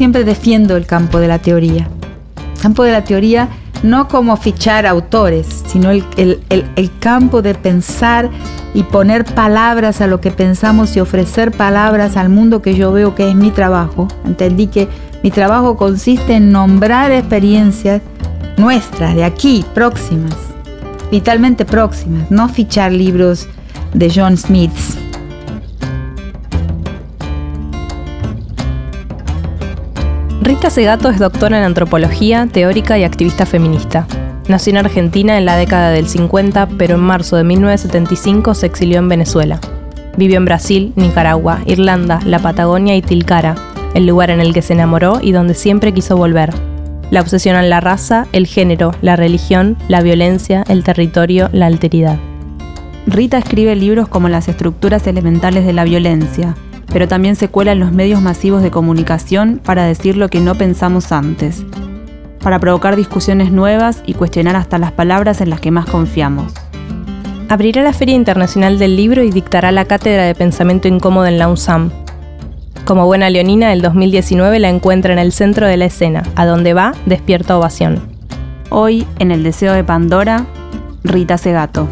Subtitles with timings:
[0.00, 1.86] Siempre defiendo el campo de la teoría.
[2.62, 3.50] campo de la teoría
[3.82, 8.30] no como fichar autores, sino el, campo de pensar
[8.72, 13.14] y poner palabras a lo que pensamos y ofrecer palabras al mundo que yo veo
[13.14, 14.08] que es mi trabajo.
[14.24, 14.88] Entendí que
[15.22, 18.00] mi trabajo consiste en nombrar experiencias
[18.56, 20.34] nuestras, de aquí, próximas,
[21.10, 23.46] vitalmente próximas, no fichar libros
[23.92, 24.72] de John Smith.
[30.42, 34.06] Rita Segato es doctora en antropología, teórica y activista feminista.
[34.48, 38.98] Nació en Argentina en la década del 50, pero en marzo de 1975 se exilió
[38.98, 39.60] en Venezuela.
[40.16, 43.54] Vivió en Brasil, Nicaragua, Irlanda, la Patagonia y Tilcara,
[43.94, 46.54] el lugar en el que se enamoró y donde siempre quiso volver.
[47.10, 52.18] La obsesionan la raza, el género, la religión, la violencia, el territorio, la alteridad.
[53.06, 56.54] Rita escribe libros como Las estructuras elementales de la violencia,
[56.92, 60.54] pero también se cuela en los medios masivos de comunicación para decir lo que no
[60.54, 61.64] pensamos antes,
[62.42, 66.52] para provocar discusiones nuevas y cuestionar hasta las palabras en las que más confiamos.
[67.48, 71.48] Abrirá la Feria Internacional del Libro y dictará la cátedra de pensamiento incómodo en la
[71.48, 71.90] UNSAM.
[72.84, 76.74] Como buena leonina, el 2019 la encuentra en el centro de la escena, a donde
[76.74, 78.00] va, despierta ovación.
[78.70, 80.46] Hoy, en El Deseo de Pandora,
[81.02, 81.88] Rita Segato.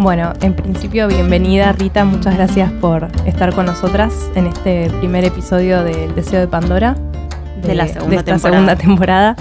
[0.00, 5.82] Bueno, en principio, bienvenida Rita, muchas gracias por estar con nosotras en este primer episodio
[5.82, 6.96] del Deseo de Pandora.
[7.62, 9.34] De, la segunda esta segunda temporada.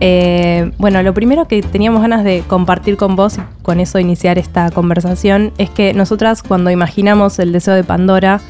[0.00, 4.36] Eh, bueno, lo primero que teníamos ganas de compartir con vos y con eso iniciar
[4.36, 8.42] esta conversación es que nosotras cuando imaginamos el Deseo de Pandora,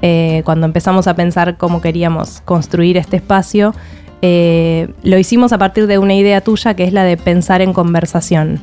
[0.00, 3.74] eh, cuando empezamos a pensar cómo queríamos construir este espacio,
[4.22, 7.72] eh, lo hicimos a partir de una idea tuya que es la de pensar en
[7.72, 8.60] conversación.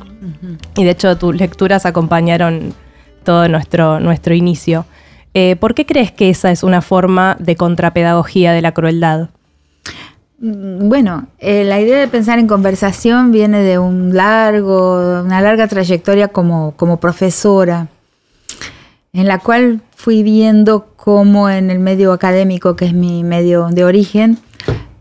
[0.76, 2.74] Y de hecho tus lecturas acompañaron
[3.24, 4.86] todo nuestro, nuestro inicio.
[5.34, 9.30] Eh, ¿Por qué crees que esa es una forma de contrapedagogía de la crueldad?
[10.40, 15.66] Mm, bueno, eh, la idea de pensar en conversación viene de un largo, una larga
[15.66, 17.88] trayectoria como, como profesora,
[19.12, 23.84] en la cual fui viendo cómo en el medio académico, que es mi medio de
[23.84, 24.38] origen,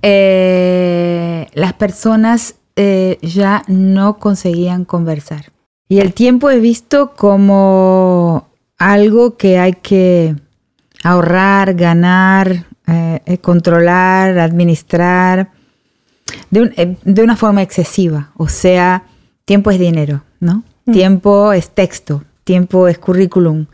[0.09, 5.51] eh, las personas eh, ya no conseguían conversar.
[5.89, 8.47] Y el tiempo he visto como
[8.77, 10.33] algo que hay que
[11.03, 15.51] ahorrar, ganar, eh, controlar, administrar
[16.51, 18.31] de, de, una forma excesiva.
[18.37, 19.03] O sea,
[19.43, 20.63] tiempo es dinero, ¿no?
[20.85, 20.91] Mm.
[20.93, 23.65] Tiempo es texto, tiempo es currículum,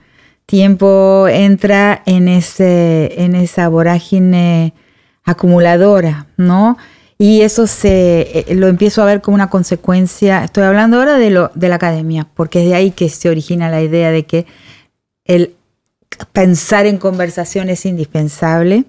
[0.47, 4.73] tiempo entra en, ese, en esa vorágine
[5.23, 6.77] acumuladora, ¿no?
[7.17, 10.43] Y eso se eh, lo empiezo a ver como una consecuencia.
[10.43, 13.69] Estoy hablando ahora de, lo, de la academia, porque es de ahí que se origina
[13.69, 14.45] la idea de que
[15.25, 15.55] el
[16.31, 18.85] pensar en conversación es indispensable.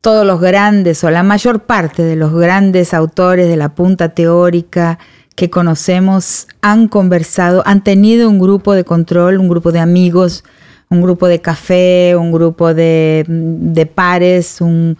[0.00, 4.98] Todos los grandes, o la mayor parte de los grandes autores de la punta teórica
[5.34, 10.44] que conocemos han conversado, han tenido un grupo de control, un grupo de amigos,
[10.90, 14.98] un grupo de café, un grupo de, de pares, un,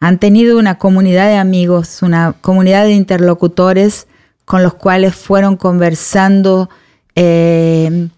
[0.00, 4.06] han tenido una comunidad de amigos, una comunidad de interlocutores
[4.44, 6.68] con los cuales fueron conversando
[7.14, 8.08] eh,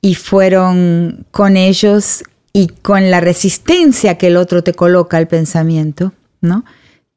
[0.00, 6.12] y fueron con ellos y con la resistencia que el otro te coloca al pensamiento,
[6.40, 6.64] ¿no?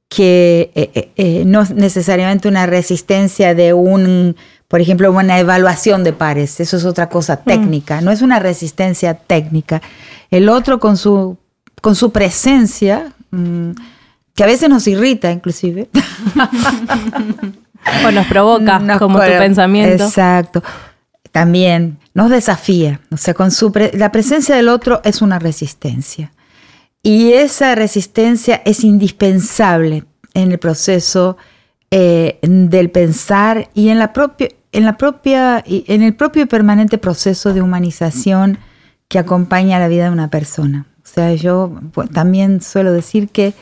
[0.09, 4.35] que eh, eh, no es necesariamente una resistencia de un,
[4.67, 7.47] por ejemplo, una evaluación de pares, eso es otra cosa mm.
[7.47, 9.81] técnica, no es una resistencia técnica.
[10.31, 11.37] El otro con su,
[11.81, 13.71] con su presencia, mm,
[14.39, 15.89] que a veces nos irrita inclusive.
[18.05, 20.05] o nos provoca, como tu pensamiento.
[20.05, 20.63] Exacto.
[21.33, 23.01] También nos desafía.
[23.11, 26.31] O sea, con su la presencia del otro es una resistencia.
[27.03, 31.35] Y esa resistencia es indispensable en el proceso
[31.91, 36.97] eh, del pensar y en la propia, en la propia, en el propio y permanente
[36.97, 38.57] proceso de humanización
[39.09, 40.85] que acompaña la vida de una persona.
[40.99, 43.53] O O sea, yo pues, también suelo decir que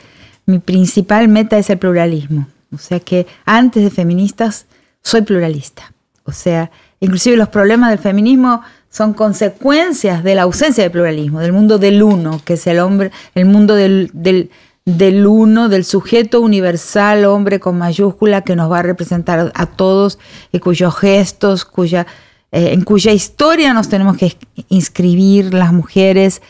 [0.48, 2.48] mi principal meta es el pluralismo.
[2.74, 4.64] O sea que antes de feministas
[5.02, 5.92] soy pluralista.
[6.24, 11.52] O sea, inclusive los problemas del feminismo son consecuencias de la ausencia de pluralismo, del
[11.52, 17.26] mundo del uno, que es el hombre, el mundo del, del, uno, del sujeto universal,
[17.26, 20.18] hombre con mayúscula, que nos va a representar a todos
[20.50, 22.06] y cuyos gestos, cuya,
[22.52, 24.34] eh, en cuya historia nos tenemos que
[24.70, 26.40] inscribir las mujeres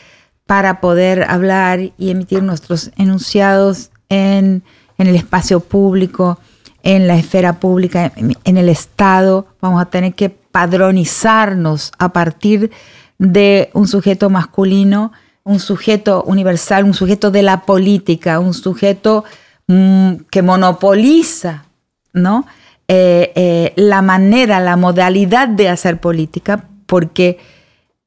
[0.49, 4.63] para poder hablar y emitir nuestros enunciados en,
[4.97, 6.39] el espacio público,
[6.81, 9.45] en la esfera pública, en el Estado.
[9.61, 12.71] Vamos a tener que padronizarnos a partir
[13.19, 15.11] de un sujeto masculino,
[15.43, 19.25] un sujeto universal, un sujeto de la política, un sujeto
[19.67, 21.65] mm, que monopoliza
[22.11, 22.47] ¿no?
[22.87, 27.37] Eh, eh, la manera, la modalidad de hacer política, porque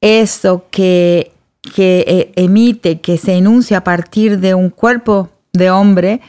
[0.01, 1.32] eso que,
[1.75, 6.21] que eh, emite, que se enuncia a partir de un cuerpo de hombre,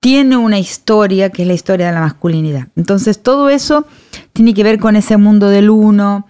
[0.00, 2.68] tiene una historia que es la historia de la masculinidad.
[2.76, 3.86] Entonces todo eso
[4.32, 6.26] tiene que ver con ese mundo del uno,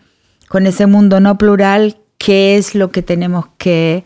[0.48, 4.04] con ese mundo no plural, que es lo que tenemos que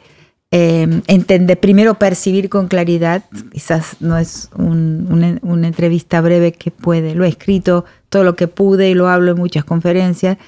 [0.53, 7.25] em, entender, primero percibir con claridad, quizás no es una, entrevista breve que puede, lo
[7.25, 10.39] he escrito todo lo que pude y lo hablo en muchas conferencias,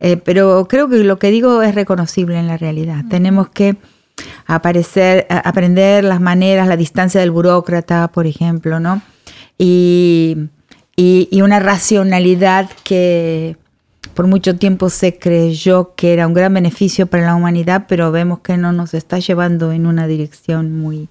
[0.00, 3.04] eh, pero creo que lo que digo es reconocible en la realidad.
[3.08, 3.76] Tenemos que
[4.46, 9.02] aparecer, aprender las maneras, la distancia del burócrata, por ejemplo, ¿no?
[9.58, 10.48] Y,
[10.96, 13.56] y, una racionalidad que
[14.14, 18.40] por mucho tiempo se creyó que era un gran beneficio para la humanidad, pero vemos
[18.40, 21.08] que no nos está llevando en una dirección muy,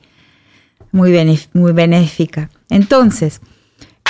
[0.92, 2.50] muy, muy benéfica.
[2.70, 3.42] Entonces,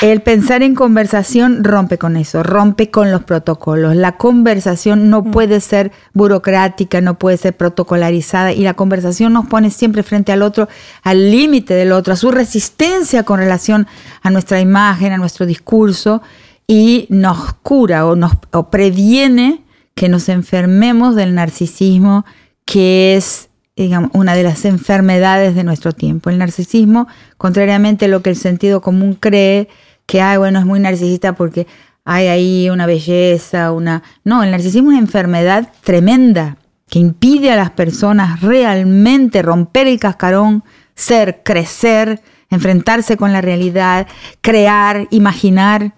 [0.02, 3.98] el pensar en conversación rompe con eso, rompe con los protocolos.
[3.98, 5.32] La conversación no mm.
[5.32, 10.42] puede ser burocrática, no puede ser protocolarizada y la conversación nos pone siempre frente al
[10.42, 10.70] otro,
[11.04, 13.88] al límite del otro, a su resistencia con relación
[14.22, 16.22] a nuestra imagen, a nuestro discurso
[16.66, 18.38] y nos cura o nos
[18.72, 19.64] previene
[19.96, 22.26] que nos enfermemos del narcisismo,
[22.64, 26.30] que es digamos, una de las enfermedades de nuestro tiempo.
[26.30, 27.08] El narcisismo,
[27.38, 29.70] contrariamente a lo que el sentido común cree,
[30.10, 31.68] que, ay, bueno, es muy narcisista porque
[32.04, 34.02] hay ahí una belleza, una...
[34.24, 36.58] No, el narcisismo es una enfermedad tremenda
[36.90, 40.64] que impide a las personas realmente romper el cascarón,
[40.96, 44.08] ser, crecer, enfrentarse con la realidad,
[44.42, 45.94] crear, imaginar.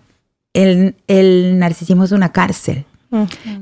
[0.54, 0.94] El,
[1.58, 2.84] narcisismo es una cárcel.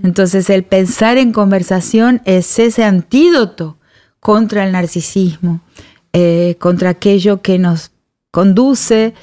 [0.01, 3.77] Entonces el pensar en conversación es ese antídoto
[4.19, 5.61] contra el narcisismo,
[6.11, 7.91] eh, contra aquello que nos
[8.31, 9.13] conduce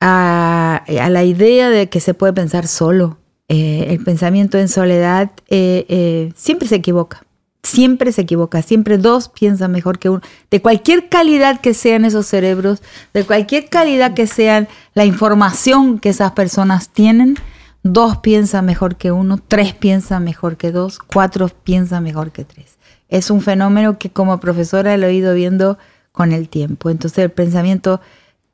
[0.00, 3.18] a, la idea de que se puede pensar solo.
[3.48, 7.24] Eh, el pensamiento en soledad eh, eh, siempre se equivoca,
[7.62, 10.20] siempre se equivoca, siempre dos piensan mejor que uno.
[10.50, 12.82] De cualquier calidad que sean esos cerebros,
[13.14, 17.36] de cualquier calidad que sean la información que esas personas tienen,
[17.82, 22.76] dos piensan mejor que uno, tres piensan mejor que dos, cuatro piensan mejor que tres.
[23.08, 25.78] Es un fenómeno que como profesora he ido viendo
[26.12, 26.90] con el tiempo.
[26.90, 28.02] Entonces el pensamiento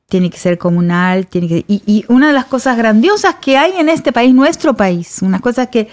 [0.09, 1.65] tiene que ser comunal, tiene que...
[1.67, 5.67] Y, una de las cosas grandiosas que hay en este país, nuestro país, una cosa
[5.67, 5.89] que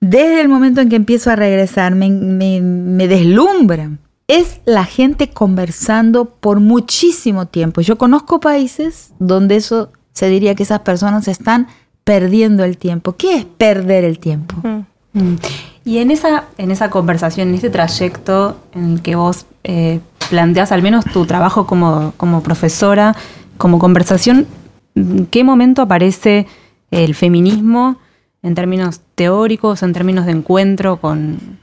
[0.00, 6.26] desde el momento en que empiezo a regresar me, me, deslumbran, es la gente conversando
[6.26, 7.80] por muchísimo tiempo.
[7.80, 11.66] Yo conozco países donde eso se diría que esas personas están
[12.04, 13.16] perdiendo el tiempo.
[13.16, 14.56] ¿Qué es perder el tiempo?
[14.62, 14.86] Mm.
[15.18, 15.36] Mm.
[15.84, 20.70] Y en esa, en esa conversación, en este trayecto en el que vos eh, planteas
[20.72, 23.16] al menos tu trabajo como, como profesora,
[23.58, 24.46] como conversación,
[24.94, 26.46] ¿en qué momento aparece
[26.90, 27.98] el feminismo
[28.42, 31.58] en términos teóricos, en términos de encuentro con,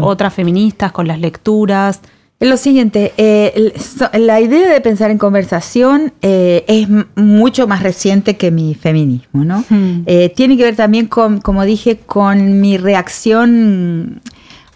[0.00, 2.00] otras feministas, con las lecturas?
[2.38, 3.72] Lo siguiente, eh,
[4.12, 9.64] la idea de pensar en conversación eh, es mucho más reciente que mi feminismo, ¿no?
[9.70, 10.02] Hmm.
[10.04, 14.20] Eh, tiene que ver también con, como dije, con mi reacción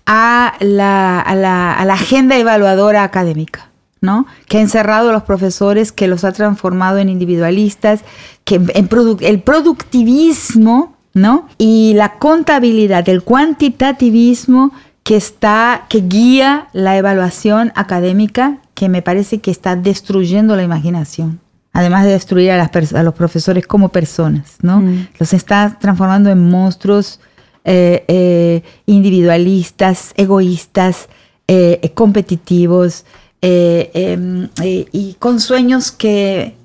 [0.07, 3.70] a la agenda evaluadora académica.
[4.01, 4.27] ¿No?
[4.47, 8.01] Que ha encerrado a los profesores, que los ha transformado en individualistas,
[8.45, 8.89] que en
[9.21, 11.49] el productivismo, ¿no?
[11.59, 19.41] Y la contabilidad, el cuantitativismo que está, que guía la evaluación académica, que me parece
[19.41, 21.41] que está destruyendo la imaginación.
[21.73, 24.81] Además de destruir a, las a los profesores como personas, ¿no?
[24.81, 25.09] Mm.
[25.19, 27.21] Los está transformando en monstruos
[27.65, 31.09] eh, eh, individualistas, egoístas,
[31.47, 33.05] eh, competitivos,
[33.43, 36.57] eh, em, eh, y con sueños que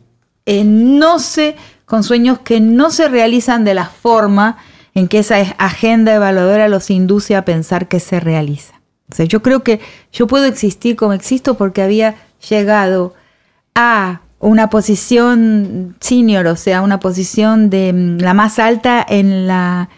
[0.46, 1.56] eh, no se,
[1.86, 4.58] con sueños que no se realizan de la forma
[4.94, 8.82] en que esa agenda evaluadora los induce a pensar que se realiza.
[9.12, 9.80] O sea, yo creo que
[10.12, 12.16] yo puedo existir como existo porque había
[12.50, 13.14] llegado
[13.76, 19.90] a una posición senior, o sea, una posición de mm, la más alta en la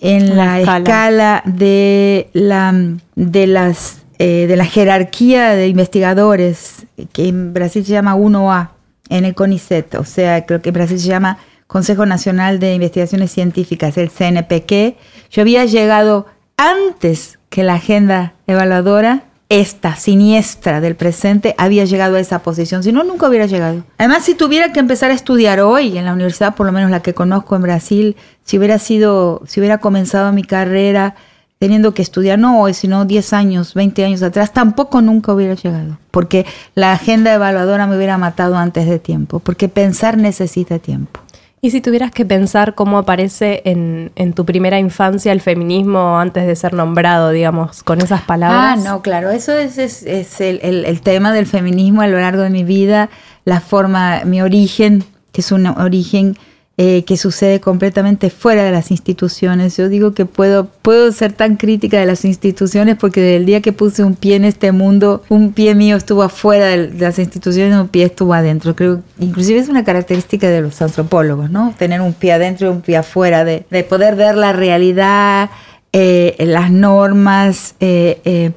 [0.00, 1.42] en la, escala.
[1.44, 2.74] de la
[3.14, 8.70] de las eh, de la jerarquía de investigadores que en Brasil se llama 1A
[9.08, 13.30] en el CONICET, o sea, creo que en Brasil se llama Consejo Nacional de Investigaciones
[13.30, 14.96] Científicas, el CNPq.
[15.30, 22.20] Yo había llegado antes que la agenda evaluadora esta siniestra del presente había llegado a
[22.20, 23.84] esa posición, si no, nunca hubiera llegado.
[23.96, 27.00] Además, si tuviera que empezar a estudiar hoy en la universidad, por lo menos la
[27.00, 31.14] que conozco en Brasil, si hubiera sido, si hubiera comenzado mi carrera
[31.58, 35.98] teniendo que estudiar, no hoy, sino 10 años, 20 años atrás, tampoco nunca hubiera llegado,
[36.10, 41.20] porque la agenda evaluadora me hubiera matado antes de tiempo, porque pensar necesita tiempo.
[41.62, 46.54] Y si tuvieras que pensar cómo aparece en, tu primera infancia el feminismo antes de
[46.54, 48.78] ser nombrado, digamos, con esas palabras.
[48.78, 52.50] Ah, no, claro, eso es, es, el, el, tema del feminismo a lo largo de
[52.50, 53.08] mi vida,
[53.44, 56.36] la forma, mi origen, que es un origen
[56.78, 59.78] eh, que sucede completamente fuera de las instituciones.
[59.78, 63.62] Yo digo que puedo, puedo ser tan crítica de las instituciones porque desde el día
[63.62, 67.78] que puse un pie en este mundo, un pie mío estuvo afuera de las instituciones,
[67.78, 68.76] un pie estuvo adentro.
[68.76, 71.74] Creo, inclusive es una característica de los antropólogos, ¿no?
[71.78, 75.48] Tener un pie adentro y un pie afuera, de, de poder ver la realidad,
[75.94, 78.52] eh, las normas, eh,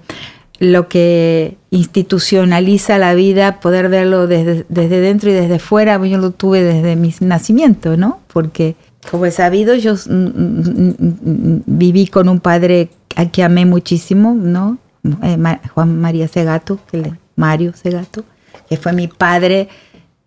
[0.59, 6.31] lo que institucionaliza la vida, poder verlo desde, desde dentro y desde fuera, yo lo
[6.31, 8.19] tuve desde mi nacimiento, ¿no?
[8.31, 8.75] Porque,
[9.09, 9.95] como he sabido, yo
[11.65, 14.77] viví con un padre al que amé muchísimo, ¿no?
[15.23, 15.37] Eh,
[15.73, 18.25] Juan María Segato, que Mario Segato,
[18.67, 19.69] que fue mi padre,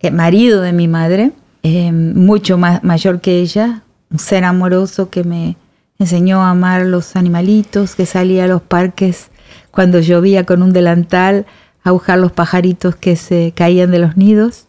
[0.00, 5.24] eh, marido de mi madre, eh, mucho más mayor que ella, un ser amoroso que
[5.24, 5.56] me
[5.98, 9.30] enseñó a amar los animalitos, que salía a los parques
[9.72, 11.46] cuando llovía con un delantal
[11.82, 14.66] a buscar los pajaritos que se caían de los nidos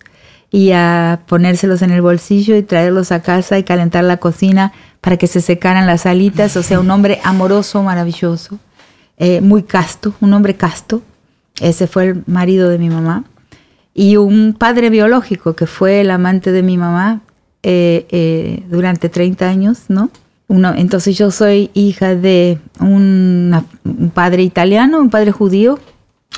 [0.49, 5.17] y a ponérselos en el bolsillo y traerlos a casa y calentar la cocina para
[5.17, 6.55] que se secaran las alitas.
[6.57, 8.59] O sea, un hombre amoroso, maravilloso,
[9.17, 11.01] eh, muy casto, un hombre casto.
[11.59, 13.25] Ese fue el marido de mi mamá.
[13.93, 17.21] Y un padre biológico que fue el amante de mi mamá
[17.63, 20.09] eh, eh, durante 30 años, ¿no?
[20.49, 23.65] Entonces yo soy hija de un
[24.13, 25.79] padre italiano, un padre judío.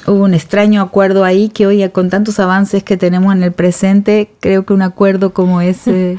[0.08, 4.30] Hubo un extraño acuerdo ahí que hoy con tantos avances que tenemos en el presente,
[4.40, 6.18] creo que un acuerdo como ese,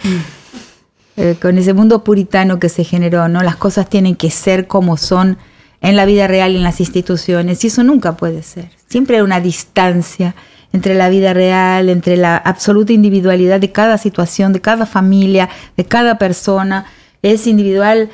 [1.17, 3.43] eh, con ese mundo puritano que se generó, ¿no?
[3.43, 5.39] Las cosas tienen que ser como son
[5.81, 8.71] en la vida real y en las instituciones, y eso nunca puede ser.
[8.89, 10.35] Siempre hay una distancia
[10.73, 15.85] entre la vida real, entre la absoluta individualidad de cada situación, de cada familia, de
[15.85, 16.87] cada persona
[17.33, 18.09] es individual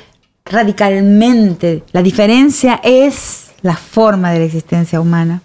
[0.45, 1.83] radicalmente.
[1.91, 5.41] La diferencia es la forma de la existencia humana.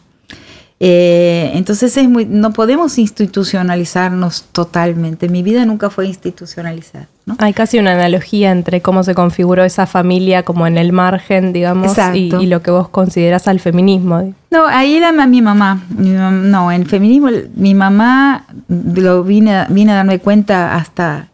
[0.81, 5.29] Eh, entonces es muy, no podemos institucionalizarnos totalmente.
[5.29, 7.09] Mi vida nunca fue institucionalizada.
[7.39, 11.95] Hay casi una analogía entre cómo se configuró esa familia como en el margen, digamos,
[12.15, 14.33] y, lo que vos consideras al feminismo.
[14.51, 15.83] No, ahí era mi mamá.
[15.99, 21.29] no, en feminismo mi mamá lo vine, vine a darme cuenta hasta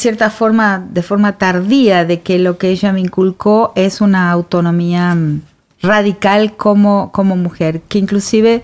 [0.00, 5.14] cierta forma, de forma tardía, de que lo que ella me inculcó es una autonomía
[5.14, 5.42] mm,
[5.82, 8.62] radical como, como mujer, que inclusive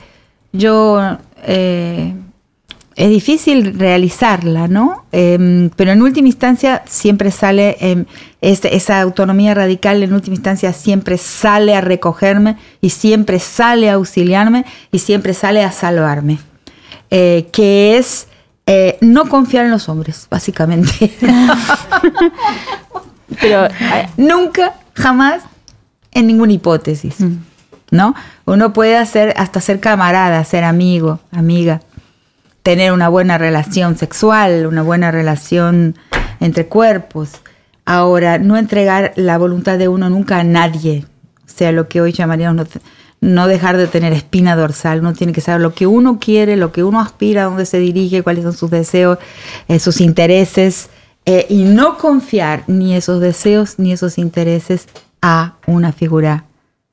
[0.52, 2.14] yo eh,
[2.97, 5.05] es difícil realizarla, ¿no?
[5.12, 8.07] Em, pero en última instancia siempre sale, em,
[8.40, 14.64] esa autonomía radical en última instancia siempre sale a recogerme y siempre sale a auxiliarme
[14.90, 16.38] y siempre sale a salvarme,
[17.11, 18.28] eh, que es
[18.66, 21.14] eh, no confiar en los hombres, básicamente.
[23.40, 25.44] Pero eh, nunca, jamás,
[26.11, 27.20] en ninguna hipótesis.
[27.20, 27.37] Mm.
[27.92, 28.16] ¿No?
[28.46, 31.82] Uno puede hacer, hasta ser camarada, ser amigo, amiga,
[32.64, 35.96] tener una buena relación sexual, una buena relación
[36.40, 37.30] entre cuerpos.
[37.85, 41.04] Ahora, no entregar la voluntad de uno nunca a nadie.
[41.46, 42.66] O sea, lo que hoy llamaríamos
[43.20, 46.73] no dejar de tener espina dorsal, uno tiene que saber lo que uno quiere, lo
[46.73, 49.18] que uno aspira, dónde se dirige, cuáles son sus deseos,
[49.68, 50.90] eh, sus intereses,
[51.25, 54.87] eh, y no confiar ni esos deseos ni esos intereses
[55.23, 56.44] a una figura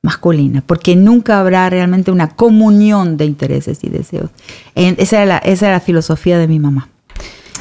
[0.01, 4.31] masculina, porque nunca habrá realmente una comunión de intereses y deseos.
[4.75, 6.89] esa, era la, esa era la filosofía de mi mamá.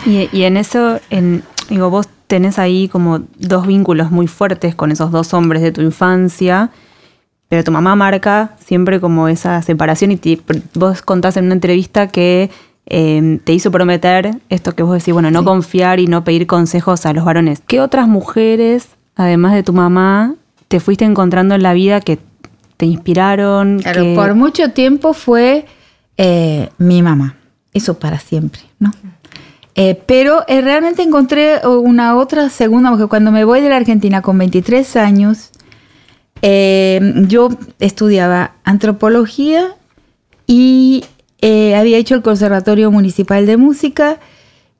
[0.07, 4.91] Y, y en eso, en, digo, vos tenés ahí como dos vínculos muy fuertes con
[4.91, 6.71] esos dos hombres de tu infancia
[7.53, 10.41] pero tu mamá marca siempre como esa separación y
[10.73, 12.49] vos contás en una entrevista que
[12.87, 17.05] em, te hizo prometer esto que vos decís, bueno, no confiar y no pedir consejos
[17.05, 17.61] a los varones.
[17.67, 20.35] ¿Qué otras mujeres, además de tu mamá,
[20.69, 22.19] te fuiste encontrando en la vida que
[22.79, 23.81] te inspiraron?
[23.81, 25.67] Claro, por mucho tiempo fue
[26.17, 27.37] eh, mi mamá.
[27.75, 28.93] Eso para siempre, ¿no?
[29.75, 34.23] Eh, pero eh, realmente encontré una otra segunda porque Cuando me voy de la Argentina
[34.23, 35.51] con 23 años,
[36.43, 39.77] yo estudiaba antropología
[40.47, 41.05] y
[41.41, 44.19] había hecho el Conservatorio Municipal de Música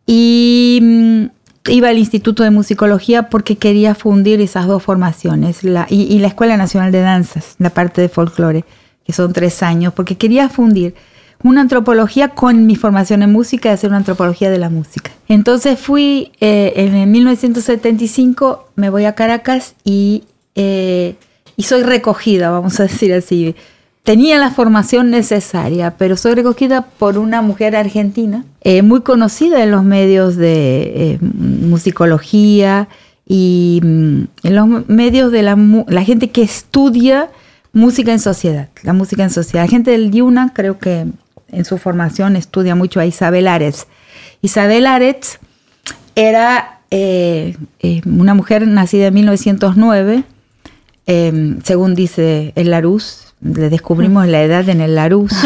[0.07, 1.27] y mm,
[1.71, 6.57] iba al Instituto de Musicología porque quería fundir esas dos formaciones la, y, la Escuela
[6.57, 8.65] Nacional de Danzas, la parte de folclore,
[9.05, 10.95] que son tres años, porque quería fundir
[11.43, 15.11] una antropología con mi formación en música y hacer una antropología de la música.
[15.29, 21.17] Entonces fui eh, en 1975, me voy a Caracas y, eh,
[21.63, 23.55] soy recogida, vamos a decir así
[24.05, 29.71] tenía la formación necesaria, pero soy recogida por una mujer argentina, eh, muy conocida en
[29.71, 32.89] los medios de eh, musicología
[33.27, 37.31] y mm, en los medios de la, la, gente que estudia
[37.73, 39.65] música en sociedad, la música en sociedad.
[39.65, 41.07] La gente del Yuna creo que
[41.51, 43.87] en su formación estudia mucho a Isabel Aretz.
[44.43, 45.39] Isabel Aretz
[46.17, 47.57] era eh,
[48.05, 50.25] una mujer nacida en 1909,
[51.07, 55.33] según dice el Larousse, le descubrimos la edad en el Larus.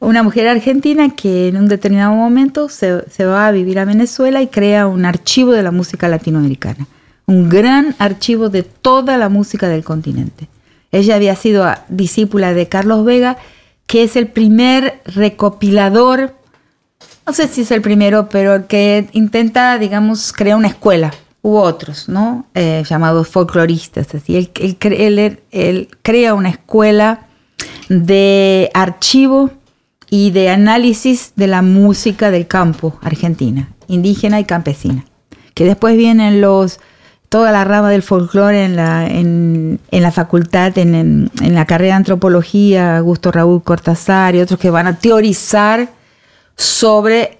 [0.00, 4.48] Una mujer argentina que en un determinado momento se, va a vivir a Venezuela y
[4.48, 6.86] crea un archivo de la música latinoamericana,
[7.24, 10.48] un gran archivo de toda la música del continente.
[10.92, 13.38] Ella había sido discípula de Carlos Vega,
[13.86, 16.34] que es el primer recopilador,
[17.26, 21.12] no sé si es el primero, pero que intenta, digamos, crear una escuela
[21.46, 22.44] hubo otros, ¿no?
[22.54, 24.12] Eh, llamados folcloristas.
[24.16, 24.36] Así.
[24.36, 27.28] Él, él, crea una escuela
[27.88, 29.50] de archivo
[30.10, 35.04] y de análisis de la música del campo argentina, indígena y campesina.
[35.54, 36.80] Que después vienen los
[37.28, 41.98] toda la rama del folclore en la, en, la facultad, en, en, la carrera de
[41.98, 45.90] antropología, Augusto Raúl Cortázar y otros que van a teorizar
[46.56, 47.38] sobre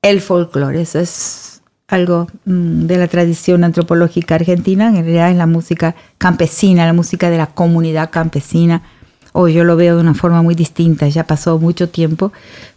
[0.00, 0.80] el folclore.
[0.80, 1.53] Eso es
[1.94, 7.30] algo mm, de la tradición antropológica argentina, en realidad es la música campesina, la música
[7.30, 8.82] de la comunidad campesina.
[9.32, 12.32] Hoy yo lo veo de una forma muy distinta, ya pasó mucho tiempo,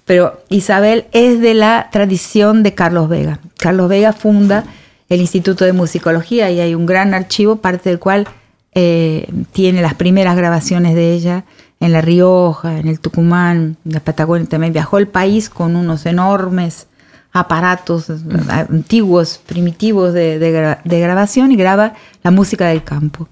[0.05, 3.39] pero Isabel es de la tradición de Carlos Vega.
[3.59, 4.63] Carlos Vega funda
[5.09, 8.27] el Instituto de Musicología y hay un gran archivo, parte del cual
[8.73, 11.45] eh, tiene las primeras grabaciones de ella
[11.79, 14.47] en La Rioja, en el Tucumán, en la Patagonia.
[14.47, 16.87] También viajó el país con unos enormes
[17.33, 18.11] aparatos
[18.49, 23.27] antiguos, primitivos de, grabación y graba la música del campo.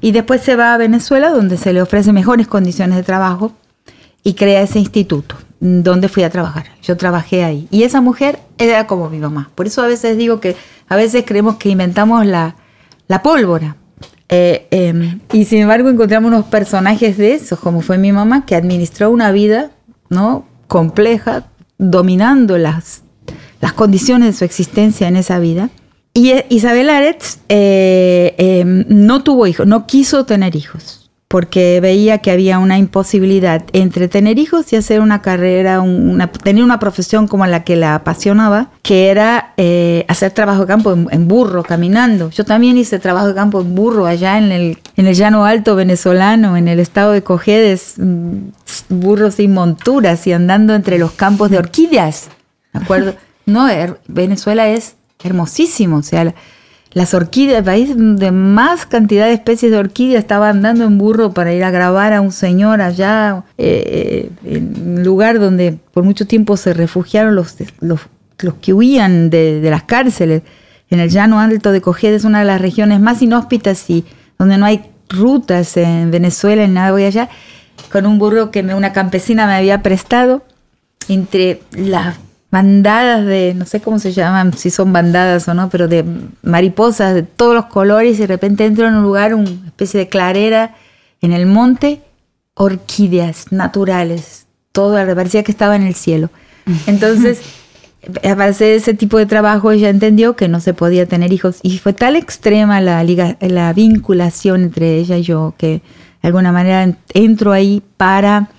[0.00, 3.52] Y después se va a Venezuela, donde se le ofrecen mejores condiciones de trabajo
[4.22, 6.66] y crea ese instituto, donde fui a trabajar.
[6.82, 7.66] Yo trabajé ahí.
[7.70, 9.50] Y esa mujer era como mi mamá.
[9.54, 10.56] Por eso a veces digo que
[10.88, 12.54] a veces creemos que inventamos la,
[13.22, 13.76] pólvora.
[14.30, 18.54] Eh, em, y sin embargo encontramos unos personajes de esos, como fue mi mamá, que
[18.54, 19.70] administró una vida
[20.10, 20.46] ¿no?
[20.68, 21.46] compleja,
[21.78, 23.02] dominando las
[23.60, 25.70] las condiciones de su existencia en esa vida.
[26.14, 32.18] Y eh, Isabel Aretz eh, em, no tuvo hijos, no quiso tener hijos, porque veía
[32.18, 37.28] que había una imposibilidad entre tener hijos y hacer una carrera, una, tener una profesión
[37.28, 42.30] como la que la apasionaba, que era eh, hacer trabajo de campo en, burro, caminando.
[42.30, 45.76] Yo también hice trabajo de campo en burro allá en el, en el llano alto
[45.76, 48.38] venezolano, en el estado de Cojedes, mm,
[48.88, 52.28] burros sin monturas y andando entre los campos de orquídeas.
[52.72, 53.14] ¿De acuerdo?
[53.48, 53.66] No,
[54.08, 56.34] Venezuela es hermosísimo, o sea,
[56.92, 61.32] las orquídeas, el país de más cantidad de especies de orquídeas, estaba andando en burro
[61.32, 66.26] para ir a grabar a un señor allá, eh, en un lugar donde por mucho
[66.26, 68.00] tiempo se refugiaron los, los,
[68.60, 70.42] que huían de, las cárceles.
[70.90, 74.04] En el llano alto de Cojedes, una de las regiones más inhóspitas y
[74.38, 77.30] donde no hay rutas en Venezuela, en nada, voy allá,
[77.90, 80.42] con un burro que una campesina me había prestado,
[81.08, 82.16] entre las
[82.50, 86.04] bandadas de, no sé cómo se llaman, si son bandadas o no, pero de
[86.42, 90.08] mariposas de todos los colores y de repente entro en un lugar, una especie de
[90.08, 90.74] clarera
[91.20, 92.00] en el monte,
[92.54, 96.30] orquídeas naturales, todo, parecía que estaba en el cielo.
[96.86, 97.40] Entonces,
[98.24, 101.78] a hacer ese tipo de trabajo ella entendió que no se podía tener hijos y
[101.78, 103.04] fue tal extrema la,
[103.40, 105.82] la vinculación entre ella y yo que
[106.22, 108.50] de alguna manera entro ahí para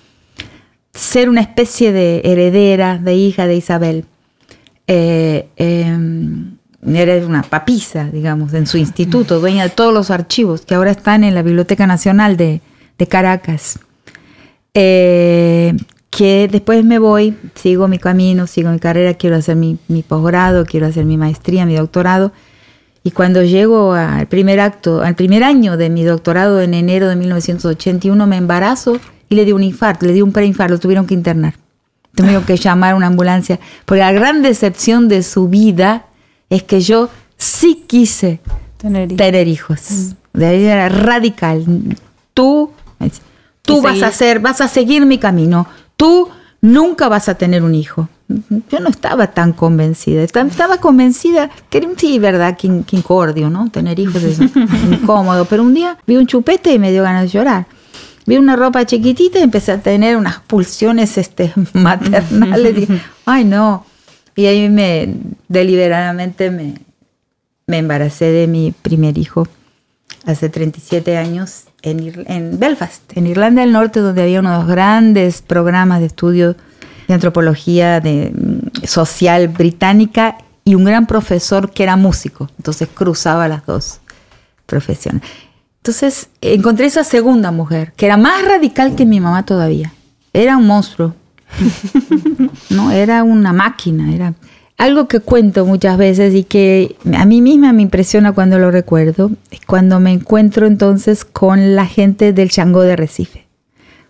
[0.92, 4.04] ser una especie de heredera, de hija de Isabel.
[4.86, 10.74] Eh, em, era una papisa, digamos, en su instituto, dueña de todos los archivos que
[10.74, 12.60] ahora están en la Biblioteca Nacional de,
[13.08, 13.78] Caracas.
[14.74, 15.74] Eh,
[16.10, 20.66] que después me voy, sigo mi camino, sigo mi carrera, quiero hacer mi, mi posgrado,
[20.66, 22.32] quiero hacer mi maestría, mi doctorado.
[23.02, 27.16] Y cuando llego al primer acto, al primer año de mi doctorado en enero de
[27.16, 29.00] 1981, me embarazo
[29.30, 31.54] y le di un infarto, le di un preinfarto, lo tuvieron que internar.
[32.14, 33.60] Tuvieron que llamar a una ambulancia.
[33.84, 36.06] Porque la gran decepción de su vida
[36.50, 38.40] es que yo sí quise
[38.76, 40.16] tener, hijos.
[40.32, 41.64] De ahí era radical.
[42.34, 42.72] Tú,
[43.62, 45.68] tú vas a hacer, vas a seguir mi camino.
[45.96, 46.28] Tú
[46.60, 48.08] nunca vas a tener un hijo.
[48.28, 50.22] Yo no estaba tan convencida.
[50.22, 53.70] Estaba convencida que sí, verdad, que, incordio, ¿no?
[53.70, 54.40] Tener hijos es
[54.90, 55.44] incómodo.
[55.44, 57.66] Pero un día vi un chupete y me dio ganas de llorar.
[58.30, 62.78] Vi una ropa chiquitita y empecé a tener unas pulsiones este, maternales.
[62.78, 62.88] y,
[63.26, 63.84] ay, no.
[64.36, 65.14] Y ahí me,
[65.48, 66.74] deliberadamente me,
[67.66, 69.48] me embaracé de mi primer hijo
[70.26, 74.68] hace 37 años en, en, Belfast, en Irlanda del Norte, donde había uno de los
[74.68, 76.54] grandes programas de estudio
[77.08, 82.48] de antropología de, mm, social británica y un gran profesor que era músico.
[82.58, 83.98] Entonces cruzaba las dos
[84.66, 85.22] profesiones.
[85.82, 89.92] Entonces encontré esa segunda mujer, que era más radical que mi mamá todavía.
[90.32, 91.14] Era un monstruo.
[92.70, 94.34] no, era una máquina, era
[94.80, 99.30] algo que cuento muchas veces y que a mí misma me impresiona cuando lo recuerdo,
[99.50, 103.46] es cuando me encuentro entonces con la gente del Changó de Recife.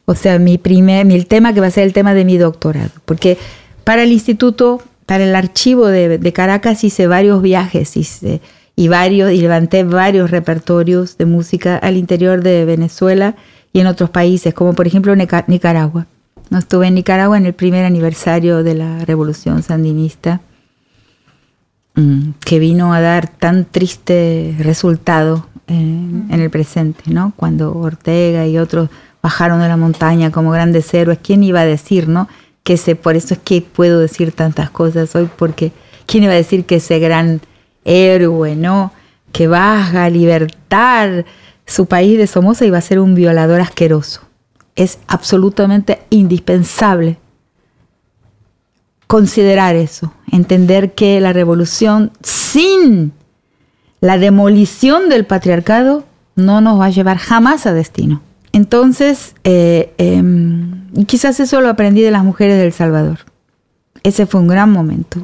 [0.04, 2.90] O sea, mi primer, el tema que va a ser el tema de mi doctorado.
[3.04, 3.38] Porque
[3.84, 7.96] para el instituto, para el archivo de, Caracas hice varios viajes
[8.76, 13.36] y varios, y levanté varios repertorios de música al interior de Venezuela
[13.72, 16.06] y en otros países, como por ejemplo Nicaragua.
[16.50, 20.40] No estuve en Nicaragua en el primer aniversario de la revolución sandinista
[21.94, 27.32] Mm, que vino a dar tan triste resultado en, el presente, ¿no?
[27.36, 28.88] Cuando Ortega y otros
[29.22, 32.28] bajaron de la montaña como grandes héroes, ¿quién iba a decir, no?
[32.62, 35.72] Que se, por eso es que puedo decir tantas cosas hoy, porque
[36.06, 37.40] ¿quién iba a decir que ese gran
[37.84, 38.92] héroe, ¿no?
[39.32, 41.24] Que baja a libertar
[41.66, 44.22] su país de Somoza iba a ser un violador asqueroso.
[44.76, 47.18] Es absolutamente indispensable
[49.06, 53.12] considerar eso, entender que la revolución sin
[54.00, 58.22] la demolición del patriarcado no nos va a llevar jamás a destino.
[58.52, 63.18] Entonces, eh, em, quizás eso lo aprendí de las mujeres del Salvador.
[64.02, 65.20] Ese fue un gran momento.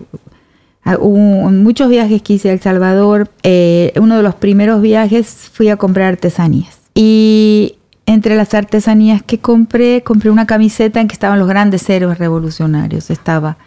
[0.86, 3.28] Ah, hubo muchos viajes que hice a El Salvador.
[3.42, 6.78] Eh, uno de los primeros viajes fui a comprar artesanías.
[6.94, 7.74] Y
[8.06, 13.10] entre las artesanías que compré, compré una camiseta en que estaban los grandes héroes revolucionarios.
[13.10, 13.58] Estaba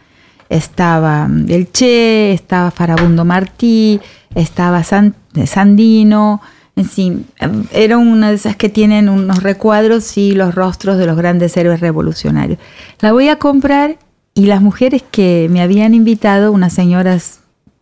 [0.49, 3.99] estaba mm, el Che, estaba Farabundo Martí,
[4.33, 6.41] estaba Sandino,
[6.75, 11.05] en fin, em, era una de esas que tienen unos recuadros y los rostros de
[11.05, 12.59] los grandes héroes revolucionarios.
[13.01, 13.97] La voy a comprar
[14.39, 17.41] y las mujeres que me habían invitado, unas señoras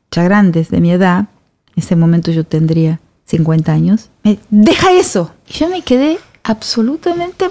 [0.09, 1.27] ya grandes de mi edad,
[1.75, 5.31] en ese momento yo tendría 50 años, me deja eso.
[5.47, 7.45] Y yo me quedé absolutamente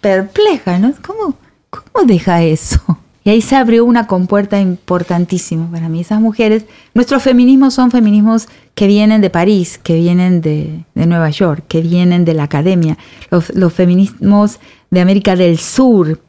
[0.00, 0.94] perpleja, ¿no?
[1.04, 1.34] ¿Cómo,
[1.70, 2.78] cómo deja eso?
[3.24, 6.00] Y ahí se abrió una compuerta importantísima para mí.
[6.00, 8.46] Esas mujeres, nuestros feminismos son feminismos
[8.76, 12.96] que vienen de París, que vienen de, Nueva York, que vienen de la academia.
[13.28, 16.20] Los, los feminismos de América del Sur,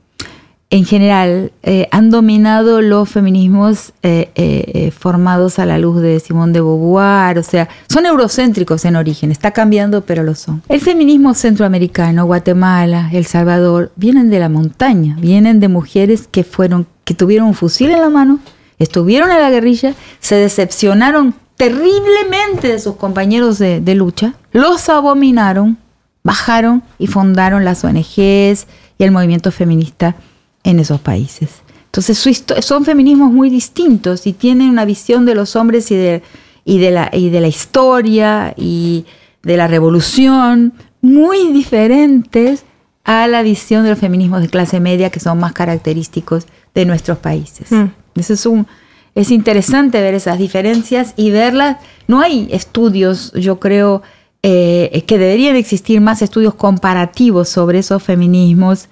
[0.74, 6.52] en general eh, han dominado los feminismos eh, eh, formados a la luz de Simón
[6.52, 10.64] de Beauvoir, o sea, son eurocéntricos en origen, está cambiando, pero lo son.
[10.70, 16.88] El feminismo centroamericano, Guatemala, El Salvador, vienen de la montaña, vienen de mujeres que fueron,
[17.04, 18.40] que tuvieron un fusil en la mano,
[18.80, 25.78] estuvieron en la guerrilla, se decepcionaron terriblemente de sus compañeros de lucha, los abominaron,
[26.24, 30.16] bajaron y fundaron las ONGs y el movimiento feminista
[30.64, 31.50] en esos países.
[31.86, 36.24] Entonces son feminismos muy distintos y tienen una visión de los hombres y de,
[36.66, 39.06] y de, la, y de la historia y
[39.44, 42.64] de la revolución muy diferentes
[43.04, 47.20] a la visión de los feminismos de clase media que son más característicos de nuestros
[47.20, 47.72] países.
[47.72, 47.88] Mm.
[48.16, 48.66] es, un,
[49.14, 51.78] es interesante ver esas diferencias y verlas.
[52.08, 54.02] No hay estudios, yo creo,
[54.42, 58.88] eh, que deberían existir más estudios comparativos sobre esos feminismos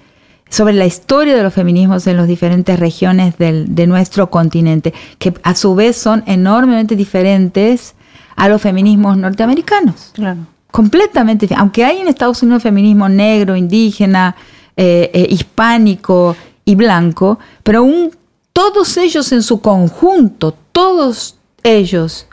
[0.51, 5.55] sobre la historia de los feminismos en las diferentes regiones de nuestro continente, que a
[5.55, 7.95] su vez son enormemente diferentes
[8.35, 10.11] a los feminismos norteamericanos.
[10.13, 10.41] Claro.
[10.69, 14.35] Completamente, aunque hay en Estados Unidos feminismo negro, indígena,
[14.75, 16.35] eh, eh, hispánico
[16.65, 18.11] y blanco, pero aún
[18.51, 22.27] todos ellos en su conjunto, todos ellos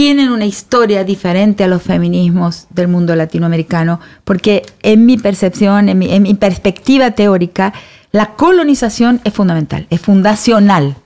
[0.00, 6.22] tienen una historia diferente a los feminismos del mundo latinoamericano, porque en mi percepción, en
[6.22, 7.74] mi, perspectiva teórica,
[8.10, 10.96] la colonización es fundamental, es fundacional.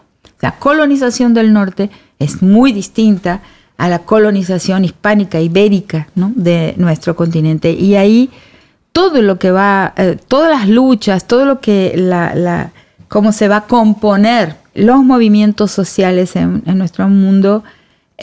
[0.40, 3.40] La colonización del norte es muy distinta
[3.78, 6.32] a la colonización hispánica, ibérica, ¿no?
[6.36, 7.72] de nuestro continente.
[7.72, 8.30] Y ahí
[8.92, 12.70] todo lo que va, eh, todas las luchas, todo lo que la,
[13.08, 17.64] cómo se va a componer los movimientos sociales en, nuestro mundo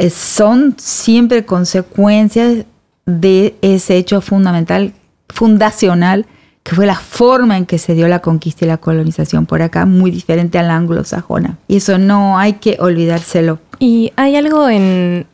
[0.09, 2.65] son siempre consecuencias
[3.05, 4.93] de ese hecho fundamental,
[5.29, 6.25] fundacional,
[6.63, 9.85] que fue la forma en que se dio la conquista y la colonización por acá,
[9.85, 11.57] muy diferente a la anglosajona.
[11.67, 13.59] Y eso no hay que olvidárselo.
[13.79, 15.25] Y hay algo en,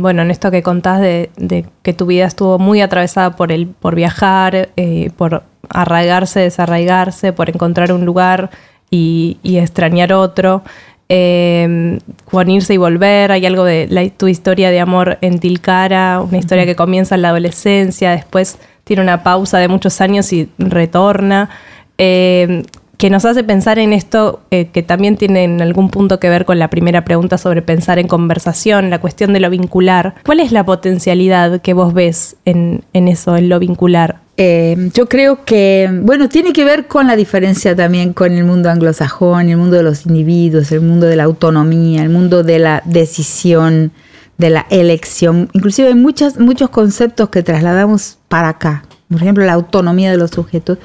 [0.00, 3.96] bueno, en esto que contás de, que tu vida estuvo muy atravesada por, el, por
[3.96, 8.50] viajar, eh, por arraigarse, desarraigarse, por encontrar un lugar
[8.90, 10.62] y, extrañar otro.
[11.08, 16.38] Eh, con irse y volver, hay algo de tu historia de amor en Tilcara, una
[16.38, 21.50] historia que comienza en la adolescencia, después tiene una pausa de muchos años y retorna.
[21.98, 22.62] Eh,
[22.98, 26.44] que nos hace pensar en esto eh, que también tiene en algún punto que ver
[26.44, 30.14] con la primera pregunta sobre pensar en conversación, la cuestión de lo vincular.
[30.24, 34.20] ¿Cuál es la potencialidad que vos ves en, eso, en lo vincular?
[34.38, 38.68] Eh, yo creo que, bueno, tiene que ver con la diferencia también con el mundo
[38.68, 42.82] anglosajón, el mundo de los individuos, el mundo de la autonomía, el mundo de la
[42.84, 43.92] decisión,
[44.36, 45.48] de la elección.
[45.52, 48.84] Inclusive hay muchas, muchos conceptos que trasladamos para acá.
[49.08, 50.78] Por ejemplo, la autonomía de los sujetos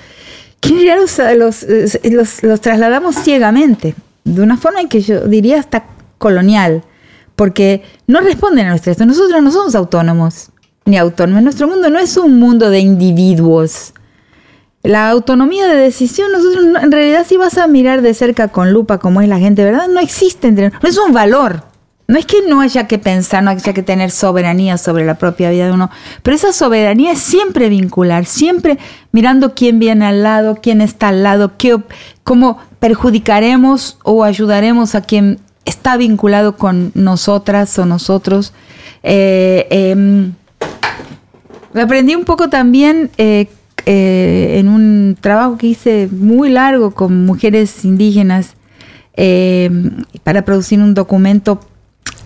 [0.61, 5.85] que los, los, los, trasladamos ciegamente, de una forma en que yo diría hasta
[6.19, 6.83] colonial,
[7.35, 9.05] porque no responden a nuestro esto.
[9.05, 10.50] Nosotros no somos autónomos,
[10.85, 11.43] ni autónomos.
[11.43, 13.93] Nuestro mundo no es un mundo de individuos.
[14.83, 18.97] La autonomía de decisión, nosotros en realidad si vas a mirar de cerca con lupa
[18.97, 19.87] como es la gente, ¿verdad?
[19.87, 21.63] No existe entre no es un valor.
[22.07, 25.49] No es que no haya que pensar, no haya que tener soberanía sobre la propia
[25.49, 25.89] vida de uno,
[26.23, 28.77] pero esa soberanía es siempre vincular, siempre
[29.13, 31.79] mirando quién viene al lado, quién está al lado, qué,
[32.25, 38.51] cómo perjudicaremos o ayudaremos a quien está vinculado con nosotras o nosotros.
[39.03, 40.33] Eh, em,
[41.73, 43.47] aprendí un poco también eh,
[43.85, 48.55] eh, en un trabajo que hice muy largo con mujeres indígenas
[50.23, 51.59] para producir un documento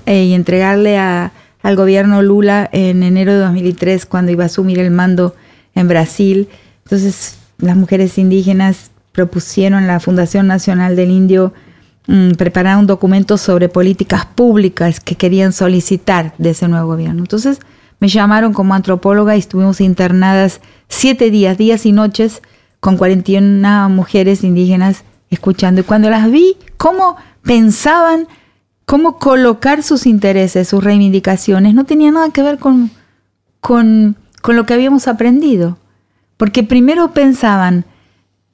[0.05, 4.91] eh, y entregarle al gobierno Lula en enero de 2003 cuando iba a asumir el
[4.91, 5.36] mando
[5.73, 6.47] en Brasil.
[6.84, 11.53] Entonces las mujeres indígenas propusieron a la Fundación Nacional del Indio
[12.08, 17.21] mm, preparar un documento sobre políticas públicas que querían solicitar de ese nuevo gobierno.
[17.21, 17.60] Entonces
[17.99, 22.41] me llamaron como antropóloga y estuvimos internadas siete días, días y noches,
[22.79, 25.81] con 41 mujeres indígenas escuchando.
[25.81, 28.27] Y cuando las vi, cómo pensaban
[28.86, 32.91] cómo colocar sus intereses, sus reivindicaciones, no tenía nada que ver con,
[33.60, 34.15] con,
[34.47, 35.77] lo que habíamos aprendido.
[36.38, 37.86] Porque primero pensaban,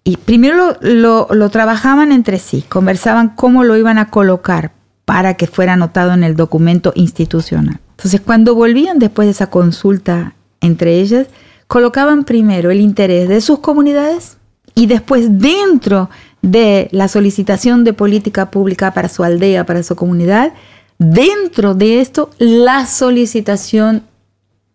[0.04, 4.72] y primero lo, lo, trabajaban entre sí, conversaban cómo lo iban a colocar
[5.06, 7.80] para que fuera anotado en el documento institucional.
[8.02, 11.28] Entonces, cuando volvían después de esa consulta entre ellas,
[11.68, 14.38] colocaban primero el interés de sus comunidades
[14.74, 16.10] y después dentro
[16.42, 20.52] de la solicitación de política pública para su aldea, para su comunidad,
[20.98, 24.02] dentro de esto la solicitación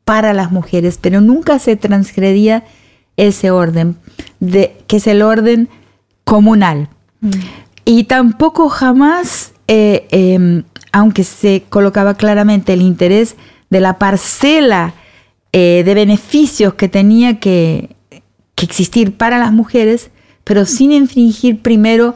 [0.04, 2.62] para las mujeres, pero nunca se transgredía
[3.16, 3.96] ese orden,
[4.38, 5.68] de, que es el orden
[6.22, 6.90] comunal.
[7.20, 7.30] Mm.
[7.84, 10.62] Y tampoco jamás, eh, em,
[10.96, 13.37] aunque se colocaba claramente el interés
[13.68, 14.94] de la parcela
[15.52, 17.90] eh, de beneficios que tenía que,
[18.54, 20.09] que existir para las mujeres,
[20.42, 22.14] pero sin infringir primero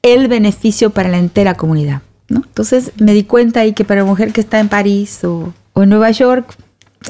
[0.00, 2.00] el beneficio para la entera comunidad.
[2.30, 5.90] Entonces me di cuenta ahí que para una mujer que está en París o, en
[5.90, 6.56] Nueva York,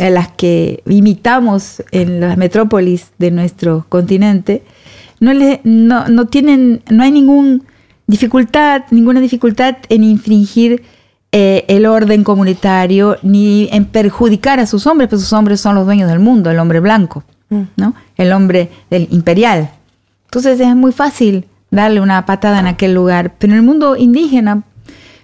[0.01, 4.65] a las que imitamos en las metrópolis de nuestro continente,
[5.21, 7.61] no, le, no, tienen, no hay ninguna
[8.09, 10.83] dificultad, ninguna dificultad en infringir
[11.33, 15.87] eh, el orden comunitario ni en perjudicar a sus hombres, pues sus hombres son los
[15.87, 17.63] dueños del mundo, el hombre blanco, mm.
[17.77, 17.95] ¿no?
[18.17, 19.71] el hombre del imperial.
[20.27, 23.35] Entonces es muy fácil darle una patada en aquel lugar.
[23.39, 24.63] Pero en el mundo indígena,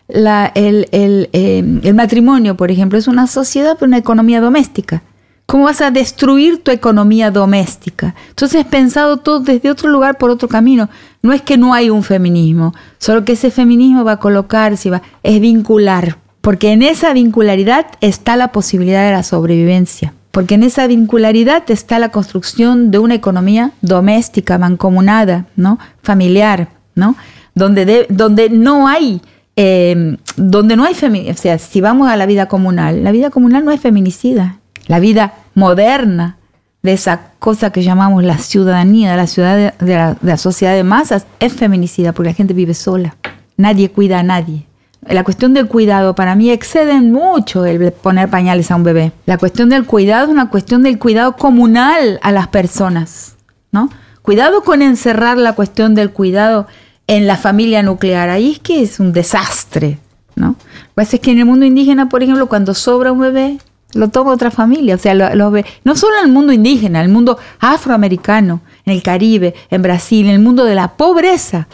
[0.09, 5.03] eh, el, matrimonio, por ejemplo, es una sociedad, pero una economía doméstica.
[5.51, 8.15] ¿Cómo vas a destruir tu economía doméstica?
[8.29, 10.91] Entonces, pensado todo desde otro lugar, por otro camino.
[11.23, 15.01] No es que no hay un feminismo, solo que ese feminismo va a colocarse, va,
[15.23, 16.19] es vincular.
[16.43, 21.99] Porque en esa vincularidad está la posibilidad de la sobrevivencia porque en esa vincularidad está
[21.99, 25.81] la construcción de una economía doméstica, mancomunada, ¿no?
[26.03, 27.17] familiar, ¿no?
[27.55, 29.21] donde, donde no hay
[29.57, 33.65] em, donde no hay o sea, si vamos a la vida comunal, la vida comunal
[33.65, 34.58] no es feminicida,
[34.89, 36.37] la vida moderna
[36.83, 41.53] de esa cosa que llamamos la ciudadanía, la ciudad de la sociedad de masas, es
[41.53, 43.17] feminicida porque la gente vive sola,
[43.57, 44.69] nadie cuida a nadie,
[45.03, 49.13] la cuestión del cuidado para mí excede mucho el poner pañales a un bebé.
[49.27, 53.37] La cuestión del cuidado es una cuestión del cuidado comunal a las personas,
[53.71, 53.91] ¿no?
[54.23, 56.67] Cuidado con encerrar la cuestión del cuidado
[57.07, 58.29] en la familia nuclear.
[58.29, 59.99] Ahí es que es un desastre,
[60.35, 60.57] ¿no?
[60.95, 63.59] Lo que es que en el mundo indígena, por ejemplo, cuando sobra un bebé,
[63.95, 64.95] lo toma otra familia.
[64.95, 65.53] O sea, lo,
[65.85, 70.27] no solo en el mundo indígena, en el mundo afroamericano, en el Caribe, en Brasil,
[70.27, 71.69] en el mundo de la pobreza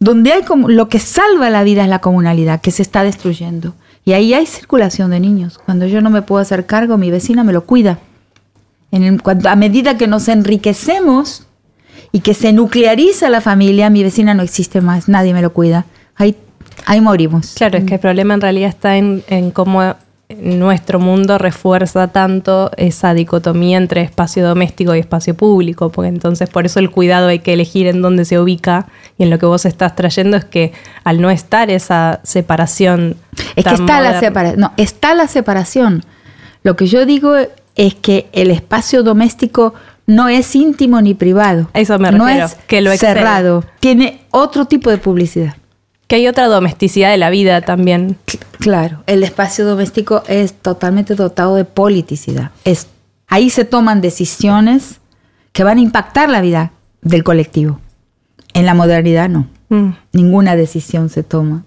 [0.00, 3.74] donde hay como lo que salva la vida es la comunalidad que se está destruyendo.
[4.04, 5.58] Y ahí hay circulación de niños.
[5.58, 7.98] Cuando yo no me puedo hacer cargo, mi vecina me lo cuida.
[8.90, 11.46] En a medida que nos enriquecemos
[12.10, 15.84] y que se nucleariza la familia, mi vecina no existe más, nadie me lo cuida.
[16.16, 16.36] Ahí,
[16.86, 17.54] ahí morimos.
[17.54, 19.94] Claro, es que el problema en realidad está en, en cómo
[20.36, 26.66] nuestro mundo refuerza tanto esa dicotomía entre espacio doméstico y espacio público, porque entonces por
[26.66, 28.86] eso el cuidado hay que elegir en dónde se ubica
[29.16, 30.72] y en lo que vos estás trayendo es que
[31.04, 33.16] al no estar esa separación...
[33.56, 36.04] Es que está la separación, no, está la separación.
[36.62, 37.34] Lo que yo digo
[37.76, 39.72] es que el espacio doméstico
[40.06, 41.70] no es íntimo ni privado.
[41.72, 42.24] Eso me refiero.
[42.24, 43.64] No es que lo cerrado.
[43.80, 45.54] Tiene otro tipo de publicidad.
[46.08, 48.16] Que hay otra domesticidad de la vida también.
[48.58, 52.50] Claro, el espacio doméstico es totalmente dotado de politicidad.
[52.64, 52.88] Es,
[53.28, 55.00] ahí se toman decisiones
[55.52, 57.78] que van a impactar la vida del colectivo.
[58.54, 59.46] En la modernidad no.
[59.68, 59.90] Mm.
[60.12, 61.64] Ninguna decisión se toma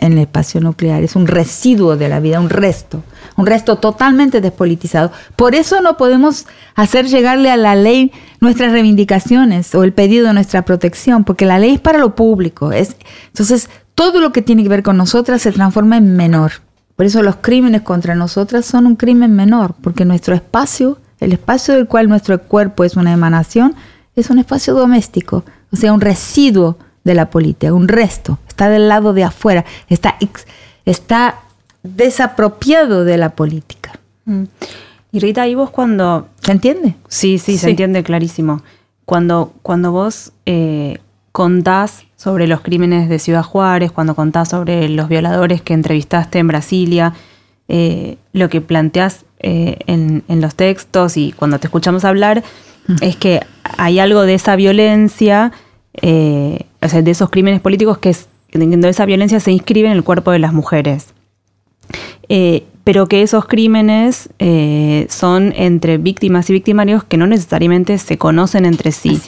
[0.00, 1.02] en el espacio nuclear.
[1.02, 3.02] Es un residuo de la vida, un resto.
[3.36, 5.12] Un resto totalmente despolitizado.
[5.36, 8.10] Por eso no podemos hacer llegarle a la ley
[8.40, 12.72] nuestras reivindicaciones o el pedido de nuestra protección, porque la ley es para lo público.
[12.72, 12.96] Es,
[13.28, 16.52] entonces, todo lo que tiene que ver con nosotras se transforma en menor.
[16.96, 21.74] Por eso los crímenes contra nosotras son un crimen menor, porque nuestro espacio, el espacio
[21.74, 23.74] del cual nuestro cuerpo es una emanación,
[24.16, 26.78] es un espacio doméstico, o sea, un residuo
[27.10, 30.16] de la política, un resto, está del lado de afuera, está,
[30.84, 31.40] está
[31.82, 33.98] desapropiado de la política.
[34.26, 34.44] Mm.
[35.12, 36.28] Y Rita, ¿y vos cuando...
[36.40, 36.94] ¿Se entiende?
[37.08, 38.62] Sí, sí, se entiende clarísimo.
[39.04, 40.98] Cuando, cuando vos eh,
[41.32, 46.46] contás sobre los crímenes de Ciudad Juárez, cuando contás sobre los violadores que entrevistaste en
[46.46, 47.14] Brasilia,
[47.66, 52.44] eh, lo que planteás eh, en, los textos y cuando te escuchamos hablar
[52.86, 52.96] mm.
[53.00, 53.40] es que
[53.78, 55.50] hay algo de esa violencia,
[56.82, 60.30] o sea, de esos crímenes políticos que es, esa violencia se inscribe en el cuerpo
[60.30, 61.14] de las mujeres
[62.84, 68.64] pero que esos crímenes eh, son entre víctimas y victimarios que no necesariamente se conocen
[68.64, 69.20] entre sí.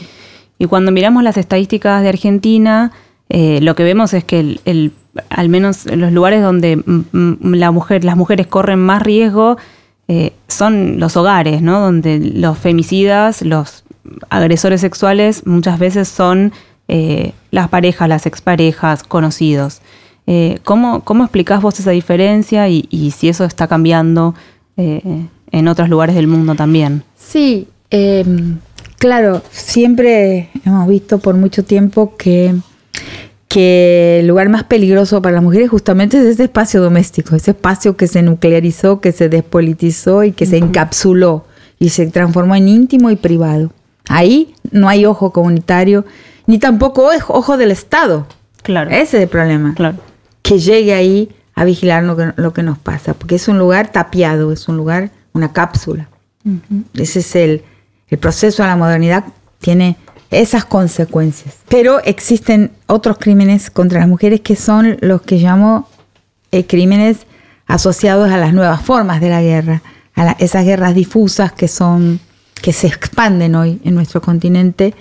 [0.59, 2.93] Y cuando miramos las estadísticas de Argentina,
[3.29, 4.93] eh, lo que vemos es que el,
[5.29, 6.83] al menos en los lugares donde
[7.43, 9.59] la mujer, las mujeres corren más riesgo
[10.09, 11.81] eh, son los hogares, ¿no?
[11.81, 13.85] donde los femicidas, los
[14.31, 16.53] agresores sexuales muchas veces son
[17.51, 19.81] las parejas, las exparejas, conocidos.
[20.27, 24.35] Eh, ¿cómo, ¿Cómo explicás vos esa diferencia y, si eso está cambiando
[24.77, 27.03] eh, en otros lugares del mundo también?
[27.17, 28.59] Sí, em,
[28.99, 32.55] claro, siempre hemos visto por mucho tiempo que,
[33.49, 37.97] que el lugar más peligroso para las mujeres justamente es ese espacio doméstico, ese espacio
[37.97, 41.47] que se nuclearizó, que se despolitizó y que se encapsuló
[41.81, 43.73] y se transformó en íntimo y privado.
[44.09, 46.05] Ahí no hay ojo comunitario,
[46.47, 48.27] ni tampoco ojo del Estado.
[48.63, 48.91] Claro.
[48.91, 49.75] Ese es el problema.
[49.75, 49.97] Claro
[50.43, 54.69] que llegue ahí a vigilar lo que, nos pasa, porque es un lugar tapiado, es
[54.69, 56.09] un lugar, una cápsula.
[56.95, 57.63] Ese es el,
[58.09, 59.25] el proceso a la modernidad,
[59.61, 59.97] tiene
[60.31, 61.57] esas consecuencias.
[61.69, 65.89] Pero existen otros crímenes contra las mujeres que son los que llamo
[66.51, 67.19] eh, crímenes
[67.67, 69.83] asociados a las nuevas formas de la guerra,
[70.17, 72.21] a esas guerras difusas que son
[72.61, 74.95] que se expanden hoy en nuestro continente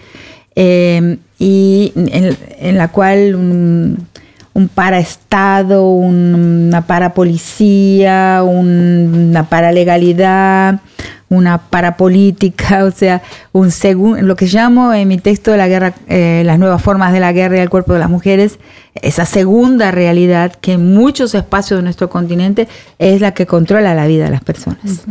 [0.55, 4.07] eh, y en, la cual un,
[4.53, 10.81] un paraestado, una parapolicía, una paralegalidad,
[11.29, 13.23] una parapolítica, o sea,
[13.53, 17.11] un según, lo que llamo en mi texto de la guerra, eh, las nuevas formas
[17.11, 18.59] de la guerra y el cuerpo de las mujeres,
[18.93, 22.67] esa segunda realidad que en muchos espacios de nuestro continente
[22.99, 25.07] es la que controla la vida de las personas.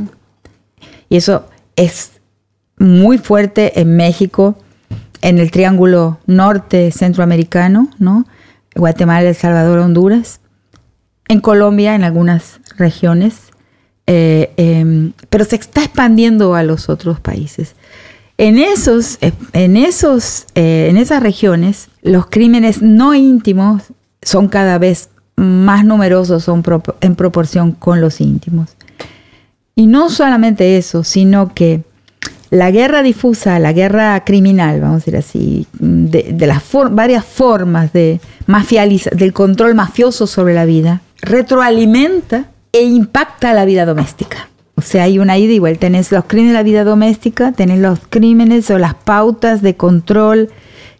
[1.09, 2.13] Y eso es
[2.79, 4.57] muy fuerte en México,
[5.23, 8.27] en el triángulo norte centroamericano, ¿no?
[8.75, 10.41] Guatemala, El Salvador, Honduras,
[11.29, 13.51] en Colombia, en algunas regiones,
[14.07, 17.75] eh, em, pero se está expandiendo a los otros países.
[18.39, 23.85] En, esos, eh, en, esos, eh, en esas regiones, los crímenes no íntimos
[24.23, 26.49] son cada vez más numerosos
[27.01, 28.77] en proporción con los íntimos.
[29.75, 31.83] Y no solamente eso, sino que
[32.51, 38.21] la guerra difusa, la guerra criminal, vamos a decir así, de, las varias formas de
[39.13, 44.49] del control mafioso sobre la vida, retroalimenta e impacta la vida doméstica.
[44.75, 45.79] O sea, hay una ida igual.
[45.79, 50.49] Tenés los crímenes de la vida doméstica, tenés los crímenes o las pautas de control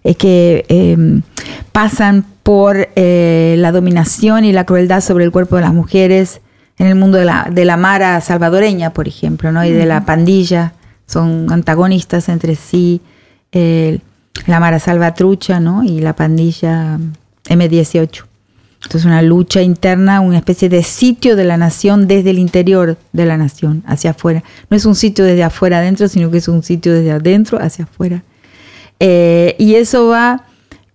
[0.05, 1.23] eh, que em,
[1.73, 6.41] pasan por eh, la dominación y la crueldad sobre el cuerpo de las mujeres
[6.79, 9.65] en el mundo de la, de la mara salvadoreña, por ejemplo, ¿no?
[9.65, 10.75] y de la pandilla.
[11.11, 13.01] Son antagonistas entre sí.
[13.53, 15.83] la mara salvatrucha ¿no?
[15.83, 17.01] y la pandilla
[17.47, 18.25] M18.
[18.83, 23.27] Entonces una lucha interna, una especie de sitio de la nación desde el interior de
[23.27, 24.45] la nación, hacia afuera.
[24.71, 27.87] No es un sitio desde afuera adentro, sino que es un sitio desde adentro hacia
[27.87, 28.23] afuera.
[29.01, 30.45] Eh, y eso va,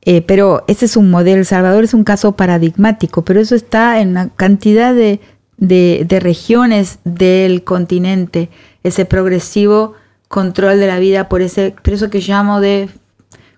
[0.03, 3.99] eh, pero ese es un modelo, El Salvador es un caso paradigmático, pero eso está
[3.99, 5.19] en una cantidad de,
[5.57, 8.49] de regiones del continente,
[8.83, 9.93] ese progresivo
[10.27, 12.89] control de la vida por ese, por eso que llamo de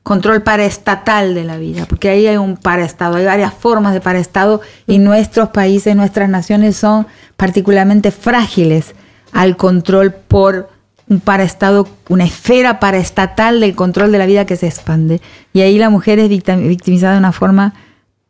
[0.03, 4.61] control paraestatal de la vida, porque ahí hay un paraestado, hay varias formas de paraestado
[4.87, 8.95] y nuestros países, nuestras naciones son particularmente frágiles
[9.33, 10.69] al control por
[11.09, 15.21] un paraestado, una esfera paraestatal del control de la vida que se expande.
[15.53, 17.73] Y ahí la mujer es victimizada de una forma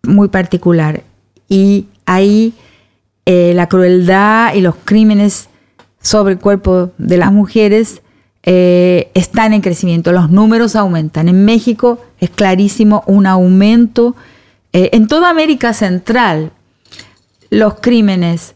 [0.03, 1.03] muy particular.
[1.47, 2.53] Y ahí
[3.25, 5.49] eh, la crueldad y los crímenes
[6.01, 8.01] sobre el cuerpo de las mujeres
[8.49, 11.27] eh, están en crecimiento, los números aumentan.
[11.27, 14.15] En México es clarísimo un aumento.
[14.71, 16.53] Eh, en toda América Central,
[17.49, 18.55] los crímenes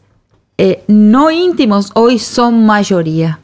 [0.57, 3.41] eh, no íntimos hoy son mayoría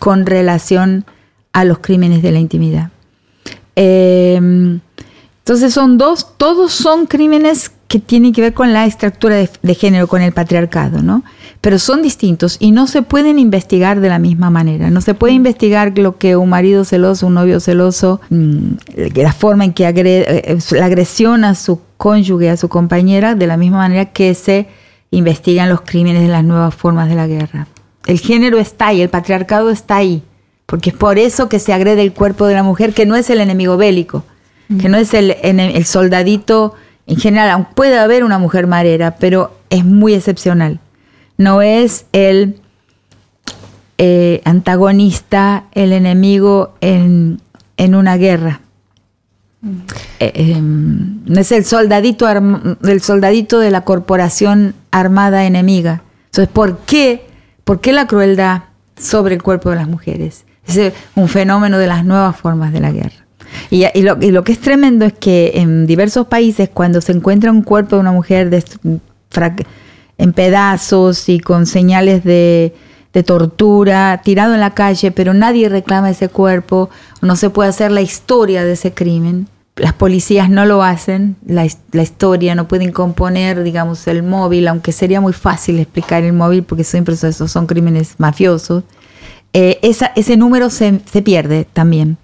[0.00, 1.04] con relación
[1.52, 2.90] a los crímenes de la intimidad.
[3.76, 4.82] entonces
[5.72, 10.22] son dos, todos son crímenes que tienen que ver con la estructura de, género, con
[10.22, 11.22] el patriarcado, ¿no?
[11.60, 14.90] Pero son distintos y no se pueden investigar de la misma manera.
[14.90, 18.58] No se puede investigar lo que un marido celoso, un novio celoso, mm,
[19.14, 23.46] la forma en que agrede, eh, la agresión a su cónyuge, a su compañera, de
[23.48, 24.68] la misma manera que se
[25.10, 27.66] investigan los crímenes de las nuevas formas de la guerra.
[28.06, 30.22] El género está ahí, el patriarcado está ahí,
[30.66, 33.30] porque es por eso que se agrede el cuerpo de la mujer, que no es
[33.30, 34.24] el enemigo bélico,
[34.80, 36.74] que no es el, el soldadito
[37.08, 40.78] en general, puede haber una mujer marera, pero es muy excepcional.
[41.38, 42.60] No es el
[43.96, 47.40] eh, antagonista, el enemigo en,
[47.78, 48.60] una guerra.
[49.60, 49.78] Mm.
[50.20, 56.02] Eh, no es el soldadito, el soldadito de la corporación armada enemiga.
[56.26, 57.26] Entonces, ¿por qué?
[57.64, 58.64] ¿Por qué la crueldad
[58.96, 60.44] sobre el cuerpo de las mujeres?
[60.66, 63.26] Es un fenómeno de las nuevas formas de la guerra.
[63.70, 67.96] Y, lo, que es tremendo es que en diversos países, cuando se encuentra un cuerpo
[67.96, 68.50] de una mujer
[70.18, 72.74] en pedazos y con señales de,
[73.26, 76.88] tortura, tirado en la calle, pero nadie reclama ese cuerpo,
[77.20, 79.48] no se puede hacer la historia de ese crimen.
[79.74, 85.20] Las policías no lo hacen, la, historia, no pueden componer, digamos, el móvil, aunque sería
[85.20, 88.84] muy fácil explicar el móvil porque siempre esos son crímenes mafiosos.
[89.52, 92.18] Eh, ese número se pierde también.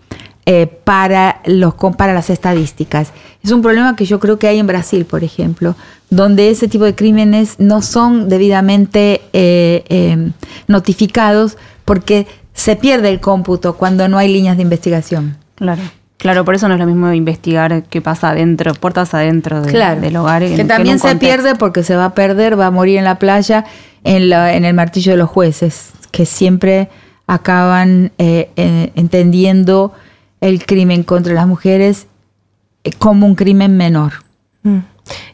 [0.47, 3.12] Eh, para, los, para las estadísticas.
[3.42, 5.74] Es un problema que yo creo que hay en Brasil, por ejemplo,
[6.11, 10.32] donde ese tipo de crímenes no son debidamente eh, em,
[10.68, 15.38] notificados porque se pierde el cómputo cuando no hay líneas de investigación.
[15.55, 15.80] Claro.
[16.18, 20.45] Claro, por eso no es lo mismo investigar qué pasa adentro, puertas adentro del hogar.
[20.45, 23.64] Que también se pierde porque se va a perder, va a morir en la playa,
[24.05, 26.90] en, la, en el martillo de los jueces, que siempre
[27.26, 28.51] acaban eh,
[28.95, 29.95] entendiendo
[30.45, 32.07] el crimen contra las mujeres
[32.84, 34.12] eh, como un crimen menor.
[34.62, 34.80] Mm.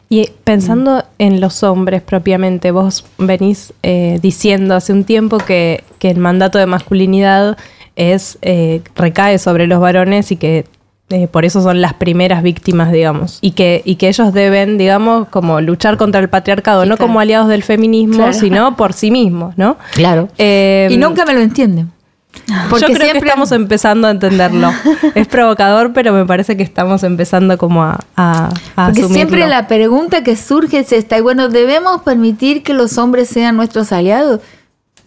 [0.09, 6.17] Y pensando en los hombres propiamente, vos venís eh, diciendo hace un tiempo que, el
[6.17, 7.57] mandato de masculinidad
[7.95, 10.65] es eh, recae sobre los varones y que
[11.29, 15.59] por eso son las primeras víctimas, digamos, y que, y que ellos deben, digamos, como
[15.59, 19.75] luchar contra el patriarcado, no como aliados del feminismo, sino por sí mismos, ¿no?
[19.91, 20.29] Claro.
[20.37, 21.91] y nunca me lo entienden.
[22.69, 24.71] Porque Yo creo que estamos empezando a entenderlo.
[25.15, 30.23] es provocador, pero me parece que estamos empezando como a, a, Porque siempre la pregunta
[30.23, 34.41] que surge es esta, y bueno, ¿debemos permitir que los hombres sean nuestros aliados?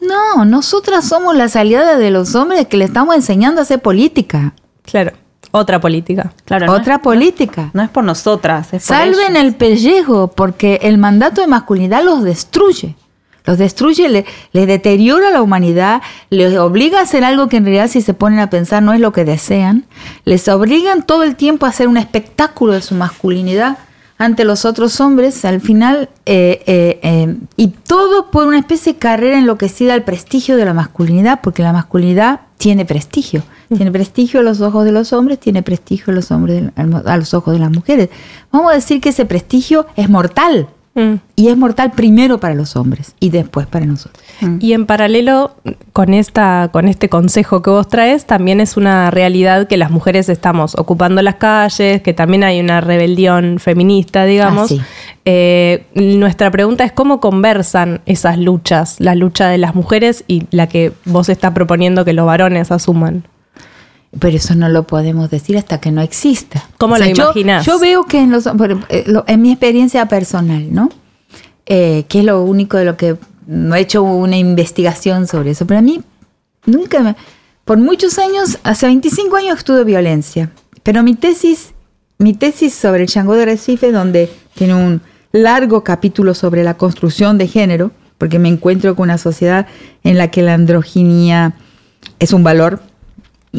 [0.00, 4.52] No, nosotras somos las aliadas de los hombres que le estamos enseñando a hacer política.
[4.82, 5.12] Claro.
[5.50, 6.32] Otra política.
[6.44, 7.70] Claro, Otra política.
[7.74, 8.70] No, es por nosotras.
[8.80, 12.96] Salven el pellejo porque el mandato de masculinidad los destruye.
[13.44, 17.88] Los destruye, les le deteriora la humanidad, les obliga a hacer algo que en realidad
[17.88, 19.84] si se ponen a pensar no es lo que desean,
[20.24, 23.78] les obligan todo el tiempo a hacer un espectáculo de su masculinidad
[24.16, 28.98] ante los otros hombres, al final, eh, eh, eh, y todo por una especie de
[28.98, 33.42] carrera enloquecida al prestigio de la masculinidad, porque la masculinidad tiene prestigio.
[33.68, 37.34] Tiene prestigio a los ojos de los hombres, tiene prestigio a los, hombres, a los
[37.34, 38.08] ojos de las mujeres.
[38.52, 40.68] Vamos a decir que ese prestigio es mortal.
[40.94, 41.14] Mm.
[41.34, 44.22] Y es mortal primero para los hombres y después para nosotros.
[44.40, 44.58] Mm.
[44.60, 45.56] Y en paralelo
[45.92, 50.28] con, esta, con este consejo que vos traes, también es una realidad que las mujeres
[50.28, 54.72] estamos ocupando las calles, que también hay una rebelión feminista, digamos.
[54.72, 54.84] Ah,
[55.24, 60.68] eh, nuestra pregunta es cómo conversan esas luchas, la lucha de las mujeres y la
[60.68, 63.24] que vos estás proponiendo que los varones asuman.
[64.18, 66.68] Pero eso no lo podemos decir hasta que no exista.
[66.78, 67.66] ¿Cómo lo imaginas?
[67.66, 70.90] Yo, veo que en, los, eh, en mi experiencia personal, ¿no?
[71.66, 75.66] Eh, que es lo único de lo que no he hecho una investigación sobre eso,
[75.66, 76.02] pero a mí
[76.66, 77.16] nunca me...
[77.64, 80.50] Por muchos años, hace 25 años estuve violencia,
[80.82, 81.72] pero mi tesis,
[82.18, 85.00] mi tesis sobre el Chango de Recife, donde tiene un
[85.32, 89.66] largo capítulo sobre la construcción de género, porque me encuentro con una sociedad
[90.04, 91.54] en la que la androginia
[92.18, 92.82] es un valor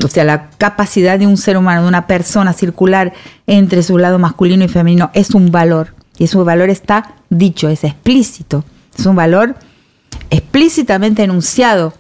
[0.04, 3.14] o sea, la capacidad de un ser humano, de una persona circular
[3.48, 5.94] entre su lado masculino y femenino es un valor.
[6.18, 8.64] Y ese valor está dicho, es explícito.
[8.98, 9.56] Es un valor
[10.30, 11.94] explícitamente enunciado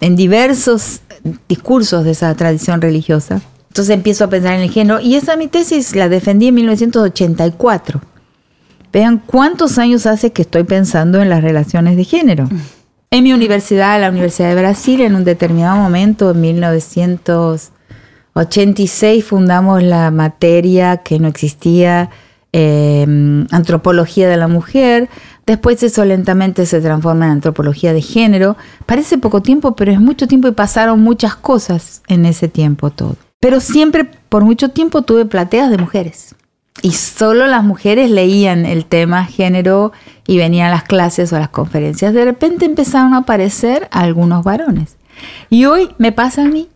[0.00, 1.00] en diversos
[1.48, 3.40] discursos de esa tradición religiosa.
[3.68, 8.00] Entonces empiezo a pensar en el género y esa mi tesis la defendí en 1984.
[8.92, 12.48] Vean cuántos años hace que estoy pensando en las relaciones de género.
[13.10, 20.10] En mi universidad, la Universidad de Brasil, en un determinado momento, en 1986, fundamos la
[20.10, 22.10] materia que no existía,
[22.52, 25.08] em, antropología de la mujer.
[25.46, 28.58] Después eso lentamente se transforma en antropología de género.
[28.84, 33.16] Parece poco tiempo, pero es mucho tiempo y pasaron muchas cosas en ese tiempo todo.
[33.40, 36.34] Pero siempre, por mucho tiempo, tuve plateas de mujeres
[36.82, 39.92] y solo las mujeres leían el tema género
[40.26, 42.14] y venían a las clases o a las conferencias.
[42.14, 44.96] De repente empezaron a aparecer algunos varones.
[45.50, 46.68] Y hoy me pasa a mí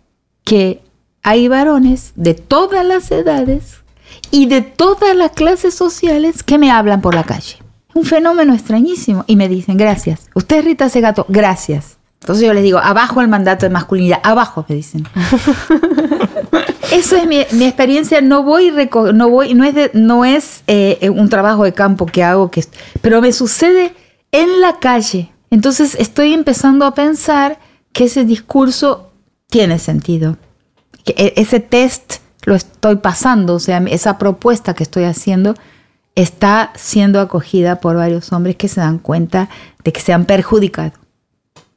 [0.44, 0.82] que
[1.22, 3.82] hay varones de todas las edades
[4.30, 7.58] y de todas las clases sociales que me hablan por la calle.
[7.94, 9.24] Un fenómeno extrañísimo.
[9.26, 10.28] Y me dicen, gracias.
[10.34, 11.98] Usted Rita Segato, gracias.
[12.22, 15.08] Entonces yo les digo, abajo el mandato de masculinidad, abajo me dicen.
[16.92, 18.72] Eso es mi, experiencia, no voy,
[19.12, 22.64] no voy, no es, no es eh, un trabajo de campo que hago, que,
[23.00, 23.92] pero me sucede
[24.30, 25.32] en la calle.
[25.50, 27.58] Entonces estoy empezando a pensar
[27.92, 29.10] que ese discurso
[29.48, 30.36] tiene sentido,
[31.04, 35.54] que e, ese test lo estoy pasando, o sea, esa propuesta que estoy haciendo
[36.14, 39.48] está siendo acogida por varios hombres que se dan cuenta
[39.82, 41.01] de que se han perjudicado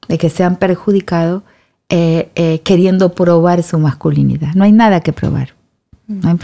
[0.08, 1.44] de que se han perjudicado
[1.90, 4.54] eh, eh, queriendo probar su masculinidad.
[4.56, 5.54] No hay nada que probar.
[6.08, 6.38] No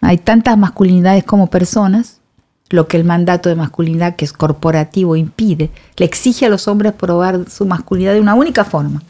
[0.00, 2.20] hay, tantas masculinidades como personas,
[2.68, 5.70] lo que el mandato de masculinidad, que es corporativo, impide.
[5.96, 9.02] Le exige a los hombres probar su masculinidad de una única forma.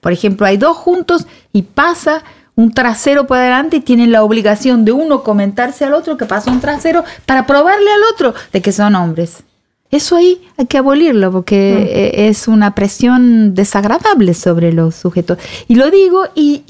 [0.00, 2.22] Por ejemplo, hay dos juntos y pasa
[2.54, 6.50] un trasero por adelante y tienen la obligación de uno comentarse al otro que pasa
[6.50, 9.42] un trasero para probarle al otro de que son hombres.
[9.90, 12.20] Eso ahí hay que abolirlo porque mm.
[12.20, 15.38] e, es una presión desagradable sobre los sujetos.
[15.68, 16.64] Y lo digo y,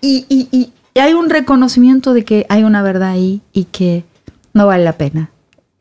[0.00, 4.04] y, hay un reconocimiento de que hay una verdad ahí y que
[4.54, 5.30] no vale la pena.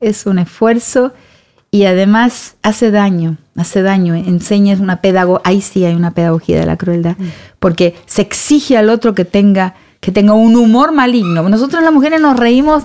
[0.02, 1.14] Es un esfuerzo
[1.72, 6.66] y además hace daño, hace daño, enseña una pedagogía, ahí sí hay una pedagogía de
[6.66, 7.28] la crueldad, mm.
[7.60, 11.48] porque se exige al otro que tenga, que tenga un humor maligno.
[11.48, 12.84] Nosotros las mujeres nos reímos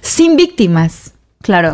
[0.00, 1.12] sin víctimas
[1.42, 1.72] Claro.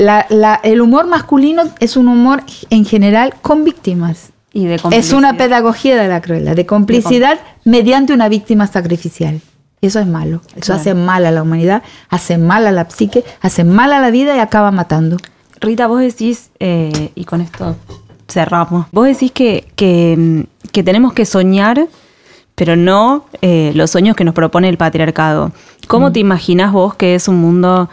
[0.62, 4.30] el humor masculino es un humor en general con víctimas.
[4.52, 9.40] Y de es una pedagogía de la crueldad, de complicidad mediante una víctima sacrificial.
[9.80, 10.40] Eso es malo.
[10.56, 14.10] Eso hace mal a la humanidad, hace mal a la psique, hace mal a la
[14.10, 15.18] vida y acaba matando.
[15.60, 17.76] Rita, vos decís, eh, y con esto
[18.28, 21.86] cerramos, vos decís que, que, tenemos que soñar,
[22.54, 25.52] pero no eh, los sueños que nos propone el patriarcado.
[25.86, 26.12] ¿Cómo mm.
[26.12, 27.88] te imaginás vos que es un mundo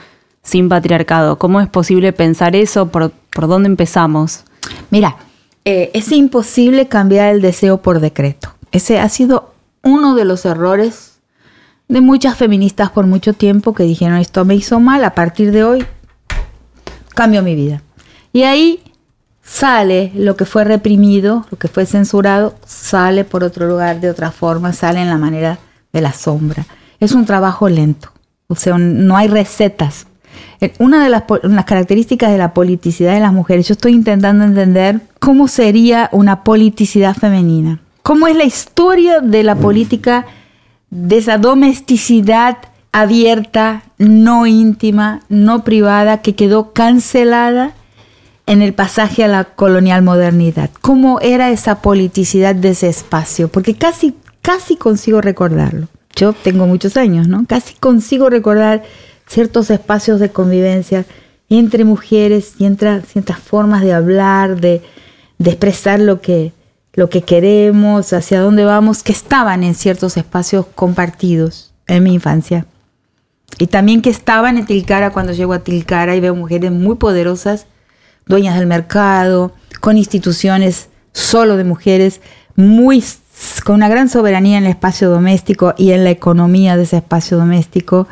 [0.46, 1.38] sin patriarcado.
[1.38, 2.88] ¿Cómo es posible pensar eso?
[2.88, 4.46] ¿Por, dónde empezamos?
[4.92, 5.18] Mira,
[5.66, 8.54] eh, es imposible cambiar el deseo por decreto.
[8.72, 11.20] Ese ha sido uno de los errores
[11.88, 15.64] de muchas feministas por mucho tiempo que dijeron esto me hizo mal, a partir de
[15.64, 15.86] hoy
[17.16, 17.82] cambio mi vida.
[18.32, 18.82] Y ahí
[19.42, 24.32] sale lo que fue reprimido, lo que fue censurado, sale por otro lugar, de otra
[24.32, 25.58] forma, sale en la manera
[25.92, 26.66] de la sombra.
[27.00, 28.12] Es un trabajo lento,
[28.48, 30.08] o sea, no hay recetas
[30.80, 31.24] una de las,
[31.66, 37.16] características de la politicidad de las mujeres, yo estoy intentando entender cómo sería una politicidad
[37.16, 37.80] femenina.
[38.04, 40.26] ¿Cómo es la historia de la política,
[40.92, 42.58] de esa domesticidad
[42.92, 47.74] abierta, no íntima, no privada, que quedó cancelada
[48.46, 50.70] en el pasaje a la colonial modernidad?
[50.82, 53.48] ¿Cómo era esa politicidad de ese espacio?
[53.48, 54.16] Porque casi
[54.46, 55.88] casi consigo recordarlo.
[56.16, 57.46] Yo tengo muchos años, ¿no?
[57.48, 58.84] Casi consigo recordar
[59.28, 61.06] ciertos espacios de convivencia
[61.50, 64.82] entre mujeres y entre ciertas formas de hablar, de,
[65.44, 66.54] expresar lo que,
[66.94, 72.66] lo que queremos, hacia dónde vamos, que estaban en ciertos espacios compartidos en mi infancia.
[73.60, 77.68] Y también que estaban en Tilcara cuando llego a Tilcara y veo mujeres muy poderosas,
[78.26, 82.22] dueñas del mercado, con instituciones solo de mujeres,
[82.56, 83.04] muy
[83.64, 87.38] con una gran soberanía en el espacio doméstico y en la economía de ese espacio
[87.38, 88.08] doméstico,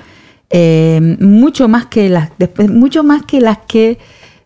[0.56, 3.98] eh, mucho más que las después, mucho más que las que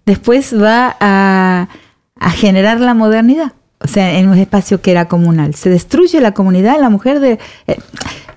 [0.05, 1.67] después va a,
[2.31, 3.51] generar la modernidad.
[3.79, 5.53] O sea, en un espacio que era comunal.
[5.53, 7.39] Se destruye la comunidad, la mujer de.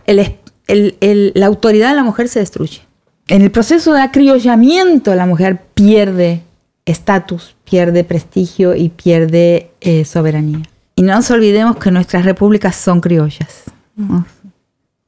[0.06, 2.80] Eh, la autoridad de la mujer se destruye.
[3.28, 6.42] En el proceso de acriollamiento, la mujer pierde
[6.86, 10.62] estatus, pierde prestigio y pierde eh, soberanía.
[10.96, 13.62] Y no nos olvidemos que nuestras repúblicas son criollas.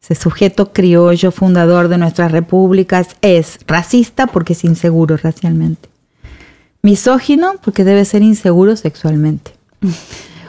[0.03, 5.89] Ese sujeto criollo fundador de nuestras repúblicas es racista porque es inseguro racialmente.
[6.83, 9.53] Misógino porque debe ser inseguro sexualmente.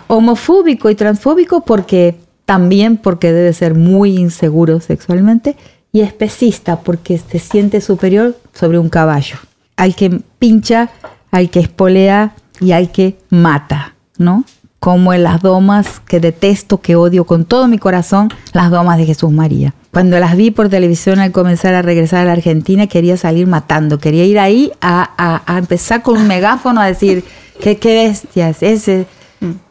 [0.07, 5.55] Homofóbico y transfóbico porque también porque debe ser muy inseguro sexualmente.
[5.91, 9.37] Y especista porque se siente superior sobre un caballo.
[9.75, 10.89] Al que pincha,
[11.29, 14.43] al que espolea y al que mata, ¿no?
[14.83, 19.05] Como en las domas que detesto, que odio con todo mi corazón, las domas de
[19.05, 19.73] Jesús María.
[19.93, 23.97] Cuando las vi por televisión al comenzar a regresar a la Argentina, quería salir matando,
[23.97, 27.23] quería ir ahí a, empezar con un megáfono a decir,
[27.61, 29.05] qué, bestias, ese,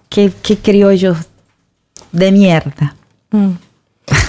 [0.08, 1.18] qué, qué criollos
[2.10, 2.96] de mierda.
[3.32, 3.50] Mm.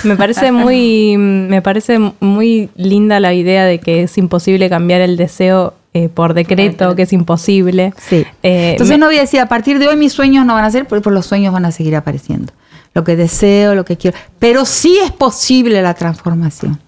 [0.03, 5.15] Me parece muy, me parece muy linda la idea de que es imposible cambiar el
[5.15, 7.93] deseo eh, por decreto, que es imposible.
[7.97, 8.25] Sí.
[8.41, 10.71] Eh, Entonces no voy a decir, a partir de hoy mis sueños no van a
[10.71, 12.51] ser, porque los sueños van a seguir apareciendo.
[12.95, 14.17] Lo que deseo, lo que quiero.
[14.39, 16.79] Pero sí es posible la transformación.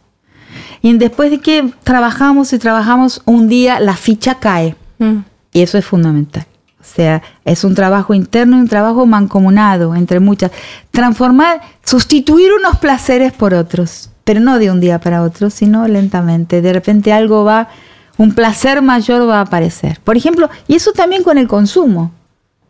[0.81, 4.75] Y después de que trabajamos y trabajamos, un día la ficha cae.
[4.99, 5.19] Mm.
[5.51, 6.45] Y eso es fundamental.
[6.79, 10.51] O sea, es un trabajo interno y un trabajo mancomunado entre muchas.
[10.91, 16.61] Transformar, sustituir unos placeres por otros, pero no de un día para otro, sino lentamente.
[16.61, 17.69] De repente algo va
[18.17, 19.99] un placer mayor va a aparecer.
[20.03, 22.11] Por ejemplo, y eso también con el consumo.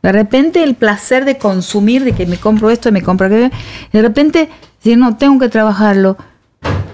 [0.02, 3.50] De repente el placer de consumir, de que me compro esto, me compro aquello,
[3.92, 4.50] de repente,
[4.84, 6.18] si no, tengo que trabajarlo,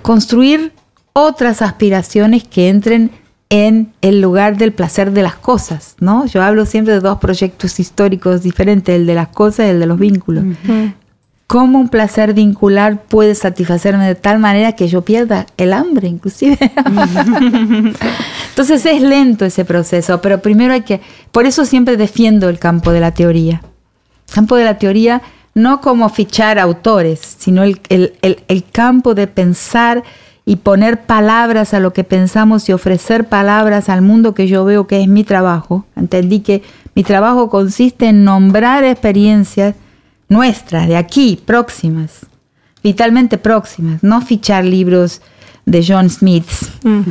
[0.02, 0.72] construir
[1.14, 3.12] otras aspiraciones que entren
[3.49, 6.26] en el lugar del placer de las cosas, ¿no?
[6.26, 9.88] Yo hablo siempre de dos proyectos históricos diferentes, el de las cosas y el de
[9.88, 10.45] los vínculos
[11.52, 16.58] cómo un placer vincular puede satisfacerme de tal manera que yo pierda el hambre, inclusive.
[18.49, 21.02] Entonces es lento ese proceso, pero primero hay que,
[21.34, 23.62] por eso siempre defiendo el campo de la teoría.
[24.30, 25.22] El campo de la teoría
[25.54, 30.04] no como fichar autores, sino el, el campo de pensar
[30.45, 34.88] y poner palabras a lo que pensamos y ofrecer palabras al mundo que yo veo
[34.88, 35.84] que es mi trabajo.
[35.97, 36.64] Entendí que
[36.95, 39.76] mi trabajo consiste en nombrar experiencias
[40.32, 42.26] nuestras, de aquí, próximas,
[42.82, 45.22] vitalmente próximas, no fichar libros
[45.66, 46.48] de John Smith,
[46.84, 47.02] mm.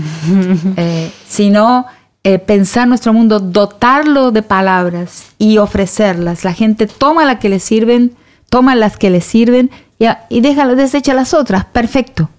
[0.77, 1.85] eh, sino
[2.25, 6.45] eh, pensar nuestro mundo, dotarlo de palabras y ofrecerlas.
[6.45, 8.15] La gente toma las que le sirven,
[8.49, 11.67] toma las que le sirven y, y desecha las otras.
[11.67, 12.31] Perfecto.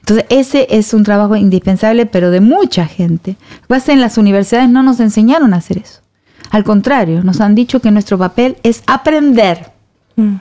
[0.00, 3.36] Entonces, ese es un trabajo indispensable, pero de mucha gente.
[3.68, 6.00] en las universidades no nos enseñaron a hacer eso.
[6.50, 9.77] Al contrario, nos han dicho que nuestro papel es aprender.
[10.18, 10.36] Mm.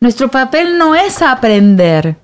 [0.00, 2.16] Nuestro papel no es aprender,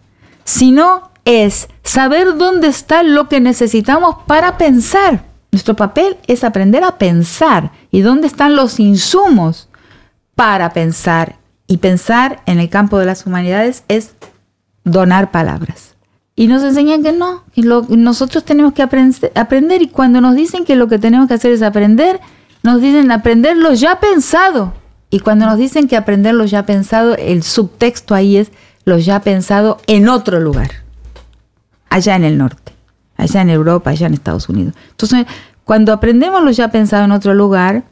[0.44, 5.24] sino es saber dónde está lo que necesitamos para pensar.
[5.50, 9.68] Nuestro papel es aprender a pensar y dónde están los insumos
[10.34, 11.38] para pensar.
[11.66, 14.14] Y pensar en el campo de las humanidades es
[14.84, 15.94] donar palabras.
[16.34, 17.44] Y nos enseñan que no,
[17.88, 21.62] nosotros tenemos que aprender y cuando nos dicen que lo que tenemos que hacer es
[21.62, 22.20] aprender,
[22.62, 24.74] nos dicen aprender lo ya pensado.
[25.10, 28.52] Y cuando nos dicen que aprender lo ya pensado, el subtexto ahí es
[28.84, 30.70] lo ya pensado en otro lugar,
[31.88, 32.72] allá en el norte,
[33.16, 34.74] allá en Europa, allá en Estados Unidos.
[34.90, 35.26] Entonces,
[35.64, 37.82] cuando aprendemos lo ya pensado en otro lugar,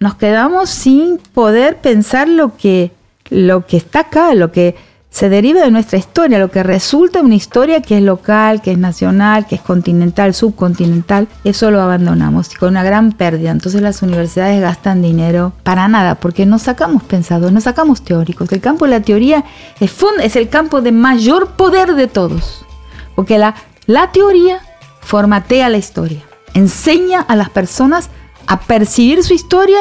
[0.00, 2.92] nos quedamos sin poder pensar lo que,
[3.30, 4.76] lo que está acá, lo que
[5.16, 8.76] se deriva de nuestra historia, lo que resulta una historia que es local, que es
[8.76, 13.50] nacional, que es continental, subcontinental, eso lo abandonamos y con una gran pérdida.
[13.50, 18.52] Entonces las universidades gastan dinero para nada, porque no sacamos pensadores, no sacamos teóricos.
[18.52, 19.42] El campo de la teoría
[19.80, 19.90] es,
[20.20, 22.66] es el campo de mayor poder de todos,
[23.14, 23.54] porque la,
[23.86, 24.58] la teoría
[25.00, 26.20] formatea la historia,
[26.52, 28.10] enseña a las personas
[28.46, 29.78] a percibir su historia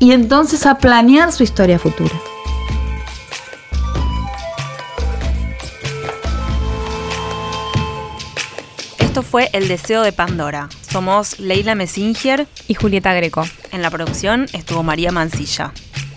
[0.00, 2.14] y entonces a planear su historia futura.
[9.12, 10.70] Esto fue El Deseo de Pandora.
[10.90, 13.44] Somos Leila Messinger y Julieta Greco.
[13.70, 15.74] En la producción estuvo María Mancilla.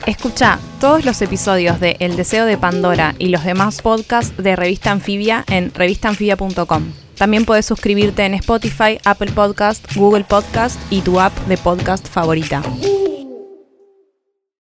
[0.08, 4.92] Escucha todos los episodios de El Deseo de Pandora y los demás podcasts de Revista
[4.92, 6.94] Anfibia en revistanfibia.com.
[7.18, 12.64] También puedes suscribirte en Spotify, Apple Podcast, Google Podcast y tu app de podcast favorita.